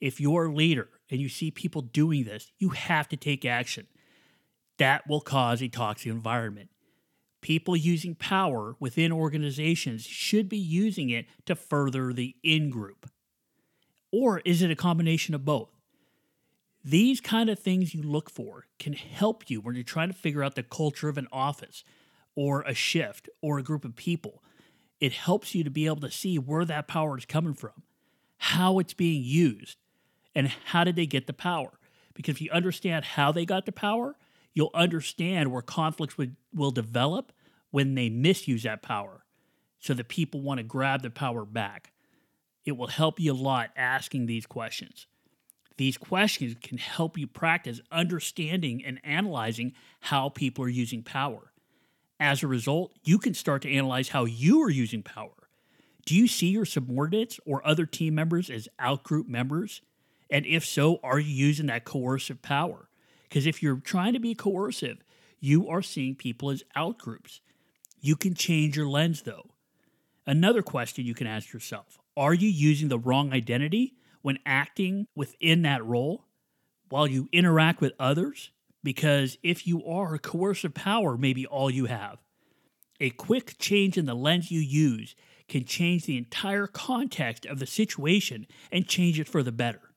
If 0.00 0.20
you're 0.20 0.46
a 0.46 0.54
leader 0.54 0.88
and 1.10 1.20
you 1.20 1.28
see 1.28 1.50
people 1.50 1.82
doing 1.82 2.24
this, 2.24 2.52
you 2.58 2.70
have 2.70 3.08
to 3.08 3.16
take 3.16 3.44
action 3.44 3.86
that 4.78 5.06
will 5.08 5.20
cause 5.20 5.62
a 5.62 5.68
toxic 5.68 6.10
environment. 6.10 6.70
People 7.40 7.76
using 7.76 8.14
power 8.14 8.74
within 8.80 9.12
organizations 9.12 10.04
should 10.04 10.48
be 10.48 10.58
using 10.58 11.10
it 11.10 11.26
to 11.46 11.54
further 11.54 12.12
the 12.12 12.34
in 12.42 12.70
group. 12.70 13.10
Or 14.10 14.40
is 14.44 14.62
it 14.62 14.70
a 14.70 14.76
combination 14.76 15.34
of 15.34 15.44
both? 15.44 15.70
These 16.82 17.20
kind 17.20 17.48
of 17.48 17.58
things 17.58 17.94
you 17.94 18.02
look 18.02 18.30
for 18.30 18.66
can 18.78 18.92
help 18.92 19.48
you 19.50 19.60
when 19.60 19.74
you're 19.74 19.84
trying 19.84 20.08
to 20.08 20.14
figure 20.14 20.42
out 20.42 20.54
the 20.54 20.62
culture 20.62 21.08
of 21.08 21.18
an 21.18 21.28
office 21.32 21.82
or 22.34 22.62
a 22.62 22.74
shift 22.74 23.28
or 23.40 23.58
a 23.58 23.62
group 23.62 23.84
of 23.84 23.96
people. 23.96 24.42
It 25.00 25.12
helps 25.12 25.54
you 25.54 25.64
to 25.64 25.70
be 25.70 25.86
able 25.86 26.00
to 26.00 26.10
see 26.10 26.38
where 26.38 26.64
that 26.64 26.88
power 26.88 27.18
is 27.18 27.24
coming 27.24 27.54
from, 27.54 27.82
how 28.38 28.78
it's 28.78 28.94
being 28.94 29.22
used, 29.22 29.78
and 30.34 30.48
how 30.66 30.84
did 30.84 30.96
they 30.96 31.06
get 31.06 31.26
the 31.26 31.32
power. 31.32 31.78
Because 32.14 32.36
if 32.36 32.40
you 32.40 32.50
understand 32.50 33.04
how 33.04 33.32
they 33.32 33.44
got 33.44 33.66
the 33.66 33.72
power, 33.72 34.16
you'll 34.54 34.70
understand 34.72 35.52
where 35.52 35.62
conflicts 35.62 36.16
would, 36.16 36.36
will 36.54 36.70
develop 36.70 37.32
when 37.70 37.94
they 37.94 38.08
misuse 38.08 38.62
that 38.62 38.82
power 38.82 39.24
so 39.80 39.92
that 39.92 40.08
people 40.08 40.40
want 40.40 40.58
to 40.58 40.64
grab 40.64 41.02
the 41.02 41.10
power 41.10 41.44
back. 41.44 41.92
It 42.64 42.76
will 42.76 42.86
help 42.86 43.20
you 43.20 43.32
a 43.32 43.34
lot 43.34 43.70
asking 43.76 44.26
these 44.26 44.46
questions. 44.46 45.06
These 45.76 45.98
questions 45.98 46.56
can 46.62 46.78
help 46.78 47.18
you 47.18 47.26
practice 47.26 47.80
understanding 47.90 48.84
and 48.84 49.00
analyzing 49.02 49.72
how 50.00 50.28
people 50.28 50.64
are 50.64 50.70
using 50.70 51.02
power. 51.02 51.52
As 52.20 52.42
a 52.42 52.46
result, 52.46 52.92
you 53.02 53.18
can 53.18 53.34
start 53.34 53.62
to 53.62 53.72
analyze 53.72 54.10
how 54.10 54.24
you 54.24 54.62
are 54.62 54.70
using 54.70 55.02
power. 55.02 55.48
Do 56.06 56.14
you 56.14 56.28
see 56.28 56.48
your 56.48 56.64
subordinates 56.64 57.40
or 57.44 57.66
other 57.66 57.86
team 57.86 58.14
members 58.14 58.50
as 58.50 58.68
outgroup 58.80 59.26
members? 59.26 59.82
And 60.30 60.46
if 60.46 60.64
so, 60.64 61.00
are 61.02 61.18
you 61.18 61.34
using 61.34 61.66
that 61.66 61.84
coercive 61.84 62.40
power? 62.40 62.88
Because 63.24 63.46
if 63.46 63.62
you're 63.62 63.76
trying 63.76 64.12
to 64.12 64.20
be 64.20 64.34
coercive, 64.34 64.98
you 65.40 65.68
are 65.68 65.82
seeing 65.82 66.14
people 66.14 66.50
as 66.50 66.62
outgroups. 66.76 67.40
You 68.00 68.16
can 68.16 68.34
change 68.34 68.76
your 68.76 68.88
lens 68.88 69.22
though. 69.22 69.50
Another 70.26 70.62
question 70.62 71.04
you 71.04 71.14
can 71.14 71.26
ask 71.26 71.52
yourself 71.52 71.98
Are 72.16 72.34
you 72.34 72.48
using 72.48 72.88
the 72.88 72.98
wrong 72.98 73.32
identity 73.32 73.94
when 74.22 74.38
acting 74.46 75.06
within 75.14 75.62
that 75.62 75.84
role 75.84 76.24
while 76.88 77.06
you 77.06 77.28
interact 77.32 77.80
with 77.80 77.92
others? 77.98 78.50
Because 78.82 79.38
if 79.42 79.66
you 79.66 79.84
are, 79.84 80.14
a 80.14 80.18
coercive 80.18 80.74
power 80.74 81.16
may 81.16 81.32
be 81.32 81.46
all 81.46 81.70
you 81.70 81.86
have. 81.86 82.18
A 83.00 83.10
quick 83.10 83.56
change 83.58 83.96
in 83.96 84.06
the 84.06 84.14
lens 84.14 84.50
you 84.50 84.60
use 84.60 85.16
can 85.48 85.64
change 85.64 86.04
the 86.04 86.16
entire 86.16 86.66
context 86.66 87.46
of 87.46 87.58
the 87.58 87.66
situation 87.66 88.46
and 88.70 88.86
change 88.86 89.18
it 89.18 89.28
for 89.28 89.42
the 89.42 89.52
better. 89.52 89.93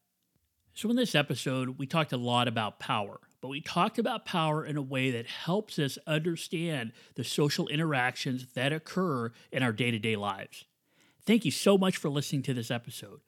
So, 0.77 0.89
in 0.91 0.95
this 0.95 1.15
episode, 1.15 1.79
we 1.79 1.87
talked 1.87 2.13
a 2.13 2.17
lot 2.17 2.47
about 2.47 2.79
power, 2.79 3.19
but 3.41 3.47
we 3.47 3.61
talked 3.61 3.97
about 3.97 4.27
power 4.27 4.63
in 4.63 4.77
a 4.77 4.81
way 4.83 5.09
that 5.09 5.25
helps 5.25 5.79
us 5.79 5.97
understand 6.05 6.91
the 7.15 7.23
social 7.23 7.67
interactions 7.67 8.45
that 8.53 8.71
occur 8.71 9.31
in 9.51 9.63
our 9.63 9.71
day 9.71 9.89
to 9.89 9.97
day 9.97 10.15
lives. 10.15 10.65
Thank 11.25 11.45
you 11.45 11.51
so 11.51 11.79
much 11.79 11.97
for 11.97 12.09
listening 12.09 12.43
to 12.43 12.53
this 12.53 12.69
episode. 12.69 13.21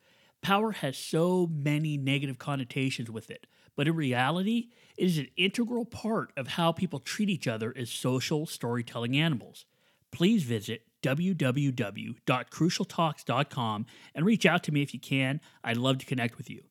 Power 0.43 0.73
has 0.73 0.95
so 0.95 1.47
many 1.47 1.97
negative 1.97 2.38
connotations 2.38 3.09
with 3.09 3.31
it, 3.31 3.47
but 3.75 3.88
in 3.88 3.95
reality, 3.95 4.67
it 4.95 5.05
is 5.05 5.17
an 5.17 5.29
integral 5.35 5.85
part 5.85 6.31
of 6.38 6.49
how 6.49 6.71
people 6.71 6.99
treat 6.99 7.31
each 7.31 7.47
other 7.47 7.73
as 7.75 7.89
social 7.89 8.45
storytelling 8.45 9.17
animals. 9.17 9.65
Please 10.12 10.43
visit 10.43 10.83
www.crucialtalks.com 11.01 13.85
and 14.13 14.25
reach 14.25 14.45
out 14.45 14.62
to 14.62 14.71
me 14.71 14.83
if 14.83 14.93
you 14.93 14.99
can. 14.99 15.41
I'd 15.63 15.77
love 15.77 15.97
to 15.97 16.05
connect 16.05 16.38
with 16.38 16.51
you. 16.51 16.68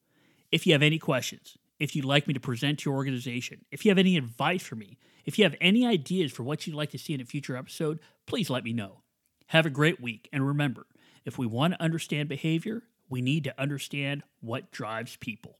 If 0.50 0.66
you 0.66 0.72
have 0.72 0.82
any 0.82 0.98
questions, 0.98 1.58
if 1.78 1.94
you'd 1.94 2.04
like 2.04 2.26
me 2.26 2.34
to 2.34 2.40
present 2.40 2.78
to 2.80 2.90
your 2.90 2.96
organization, 2.96 3.64
if 3.70 3.84
you 3.84 3.90
have 3.90 3.98
any 3.98 4.16
advice 4.16 4.62
for 4.62 4.76
me, 4.76 4.98
if 5.24 5.38
you 5.38 5.44
have 5.44 5.54
any 5.60 5.86
ideas 5.86 6.32
for 6.32 6.42
what 6.42 6.66
you'd 6.66 6.76
like 6.76 6.90
to 6.90 6.98
see 6.98 7.12
in 7.12 7.20
a 7.20 7.24
future 7.24 7.56
episode, 7.56 8.00
please 8.26 8.48
let 8.48 8.64
me 8.64 8.72
know. 8.72 9.02
Have 9.48 9.66
a 9.66 9.70
great 9.70 10.00
week, 10.00 10.28
and 10.32 10.46
remember 10.46 10.86
if 11.24 11.36
we 11.38 11.46
want 11.46 11.74
to 11.74 11.82
understand 11.82 12.28
behavior, 12.28 12.82
we 13.10 13.20
need 13.20 13.44
to 13.44 13.60
understand 13.60 14.22
what 14.40 14.70
drives 14.72 15.16
people. 15.16 15.58